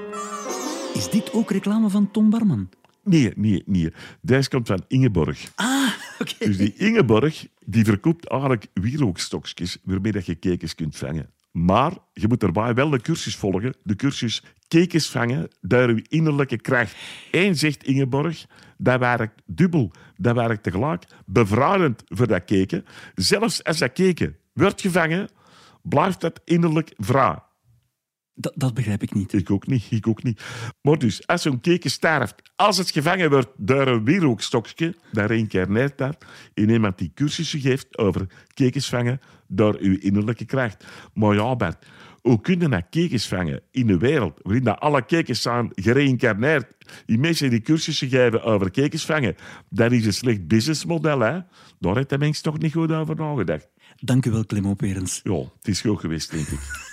Is 0.94 1.10
dit 1.10 1.32
ook 1.32 1.50
reclame 1.50 1.88
van 1.88 2.10
Tom 2.10 2.30
Barman? 2.30 2.68
Nee, 3.02 3.32
nee, 3.36 3.62
nee. 3.66 3.92
Deze 4.20 4.48
komt 4.48 4.66
van 4.66 4.84
Ingeborg. 4.88 5.52
Ah, 5.54 5.88
Dus 6.38 6.56
die 6.56 6.74
Ingeborg 6.76 7.46
die 7.64 7.84
verkoopt 7.84 8.28
eigenlijk 8.28 8.66
wierookstokjes 8.74 9.78
waarmee 9.84 10.12
dat 10.12 10.26
je 10.26 10.34
kekens 10.34 10.74
kunt 10.74 10.96
vangen. 10.96 11.30
Maar 11.50 11.92
je 12.12 12.28
moet 12.28 12.40
daarbij 12.40 12.74
wel 12.74 12.90
de 12.90 13.00
cursus 13.00 13.36
volgen. 13.36 13.74
De 13.82 13.96
cursus 13.96 14.44
kekens 14.68 15.10
vangen 15.10 15.48
door 15.60 15.94
je 15.94 16.04
innerlijke 16.08 16.56
kracht. 16.56 16.96
Eén 17.30 17.56
zegt 17.56 17.84
Ingeborg, 17.84 18.46
dat 18.76 19.00
werkt 19.00 19.42
dubbel. 19.46 19.90
Dat 20.16 20.34
werkt 20.34 20.62
tegelijk 20.62 21.04
bevrijdend 21.26 22.02
voor 22.06 22.26
dat 22.26 22.44
keken. 22.44 22.84
Zelfs 23.14 23.64
als 23.64 23.78
dat 23.78 23.92
keken 23.92 24.36
wordt 24.52 24.80
gevangen, 24.80 25.28
blijft 25.82 26.20
dat 26.20 26.40
innerlijk 26.44 26.94
vrij. 26.96 27.38
Dat, 28.40 28.52
dat 28.56 28.74
begrijp 28.74 29.02
ik 29.02 29.14
niet. 29.14 29.32
Ik 29.32 29.50
ook 29.50 29.66
niet, 29.66 29.86
ik 29.90 30.06
ook 30.06 30.22
niet. 30.22 30.42
Maar 30.80 30.98
dus, 30.98 31.26
als 31.26 31.42
zo'n 31.42 31.60
keken 31.60 31.90
sterft, 31.90 32.34
als 32.56 32.76
het 32.76 32.90
gevangen 32.90 33.30
wordt 33.30 33.48
door 33.56 33.86
een 33.86 34.04
wierookstokje, 34.04 34.94
dan 35.12 35.26
reïncarneert 35.26 35.98
dat 35.98 36.24
in 36.54 36.70
iemand 36.70 36.98
die 36.98 37.10
cursussen 37.14 37.60
geeft 37.60 37.98
over 37.98 38.26
kekens 38.54 38.88
vangen 38.88 39.20
door 39.46 39.76
uw 39.80 39.96
innerlijke 39.98 40.44
kracht. 40.44 40.84
Maar 41.14 41.34
ja, 41.34 41.56
Bert, 41.56 41.86
hoe 42.20 42.40
kun 42.40 42.60
je 42.60 42.68
nou 42.68 42.82
kekens 42.90 43.28
vangen 43.28 43.60
in 43.70 43.88
een 43.88 43.98
wereld 43.98 44.40
waarin 44.42 44.64
dat 44.64 44.80
alle 44.80 45.04
kekens 45.04 45.42
zijn 45.42 45.70
gereïncarneerd? 45.74 46.66
Die 47.06 47.18
mensen 47.18 47.50
die 47.50 47.60
cursussen 47.60 48.08
geven 48.08 48.42
over 48.42 48.70
kekens 48.70 49.04
vangen, 49.04 49.36
dat 49.70 49.92
is 49.92 50.06
een 50.06 50.12
slecht 50.12 50.46
businessmodel, 50.46 51.20
hè? 51.20 51.40
Daar 51.78 51.96
heeft 51.96 52.08
de 52.08 52.18
mens 52.18 52.40
toch 52.40 52.58
niet 52.58 52.72
goed 52.72 52.92
over 52.92 53.16
nagedacht. 53.16 53.68
Dank 53.96 54.26
u 54.26 54.30
wel, 54.30 54.44
Clement 54.44 54.76
Perens. 54.76 55.20
Ja, 55.22 55.38
het 55.38 55.68
is 55.68 55.80
goed 55.80 56.00
geweest, 56.00 56.30
denk 56.30 56.46
ik. 56.46 56.87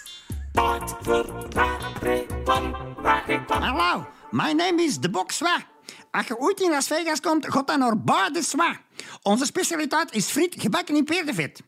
Hallo, 3.48 4.06
my 4.32 4.54
name 4.54 4.82
is 4.82 5.00
de 5.00 5.10
Bok 5.10 5.32
Zwa. 5.32 5.64
Als 6.12 6.28
je 6.28 6.38
ooit 6.38 6.62
in 6.62 6.70
Las 6.70 6.88
Vegas 6.88 7.20
komt, 7.20 7.68
dan 7.68 7.80
naar 7.80 8.00
Bar 8.00 8.32
de 8.32 8.42
Zwa. 8.42 8.80
Onze 9.22 9.46
specialiteit 9.46 10.14
is 10.14 10.26
friet 10.26 10.56
gebakken 10.58 10.96
in 10.96 11.04
peerdevet. 11.04 11.62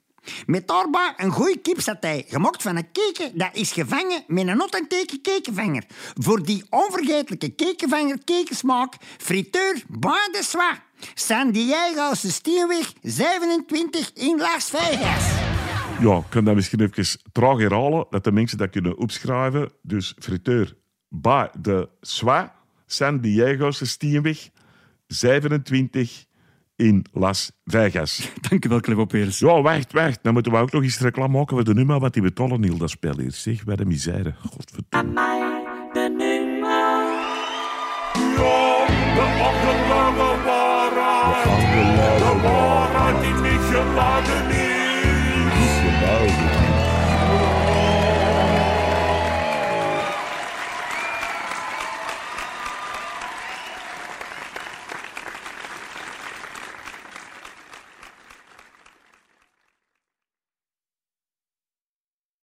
Met 0.46 0.68
daarbij 0.68 1.14
een 1.18 1.32
goeie 1.32 1.58
kipsatij, 1.58 2.26
gemaakt 2.28 2.62
van 2.62 2.76
een 2.76 2.92
keken 2.92 3.38
dat 3.38 3.50
is 3.54 3.72
gevangen 3.72 4.24
met 4.28 4.48
een 4.48 4.60
authentieke 4.60 5.22
kekenvanger. 5.22 5.84
Voor 6.16 6.44
die 6.44 6.66
onvergetelijke 6.70 7.50
kekenvanger 7.50 8.18
kekensmaak, 8.24 8.94
friteur 9.18 9.84
Bar 9.88 10.30
de 10.32 10.44
Zwa. 10.44 10.84
San 11.14 11.52
Diego's 11.52 12.34
Steenweg 12.34 12.94
27 13.02 14.12
in 14.14 14.38
Las 14.38 14.70
Vegas. 14.70 15.47
Ja, 16.00 16.18
ik 16.18 16.24
kan 16.30 16.44
dat 16.44 16.56
misschien 16.56 16.80
even 16.80 17.20
traag 17.32 17.58
herhalen, 17.58 18.06
dat 18.10 18.24
de 18.24 18.32
mensen 18.32 18.58
dat 18.58 18.70
kunnen 18.70 18.98
opschrijven. 18.98 19.72
Dus 19.82 20.16
friteur 20.20 20.76
bij 21.10 21.50
de 21.60 21.90
Swa, 22.02 22.56
San 22.86 23.20
Diego's 23.20 23.90
Steenweg, 23.90 24.50
27 25.08 26.26
in 26.76 27.06
Las 27.12 27.52
Vegas. 27.66 28.30
Dank 28.50 28.66
u 28.66 28.70
wel, 28.70 29.08
Ja, 29.30 29.62
wacht, 29.62 29.94
wacht. 29.94 30.20
Dan 30.22 30.34
moeten 30.34 30.52
we 30.52 30.58
ook 30.58 30.72
nog 30.72 30.84
eens 30.84 31.00
reclame 31.00 31.38
maken 31.38 31.56
voor 31.56 31.66
de 31.66 31.74
nummer 31.74 32.00
wat 32.00 32.14
die 32.14 32.22
betalen, 32.22 32.60
Niel, 32.60 32.78
dat 32.78 32.90
spel 32.90 33.20
hier. 33.20 33.32
Zeg, 33.32 33.64
bij 33.64 33.76
de 33.76 33.86
misère. 33.86 34.34
Godverdomme. 34.40 35.14
De 35.94 36.14
nummer. 36.18 36.66
Ja, 38.38 38.86
de 38.88 39.24
waarheid. 42.44 43.22
De 43.22 43.50
niet 43.50 43.76
geladen. 43.76 44.67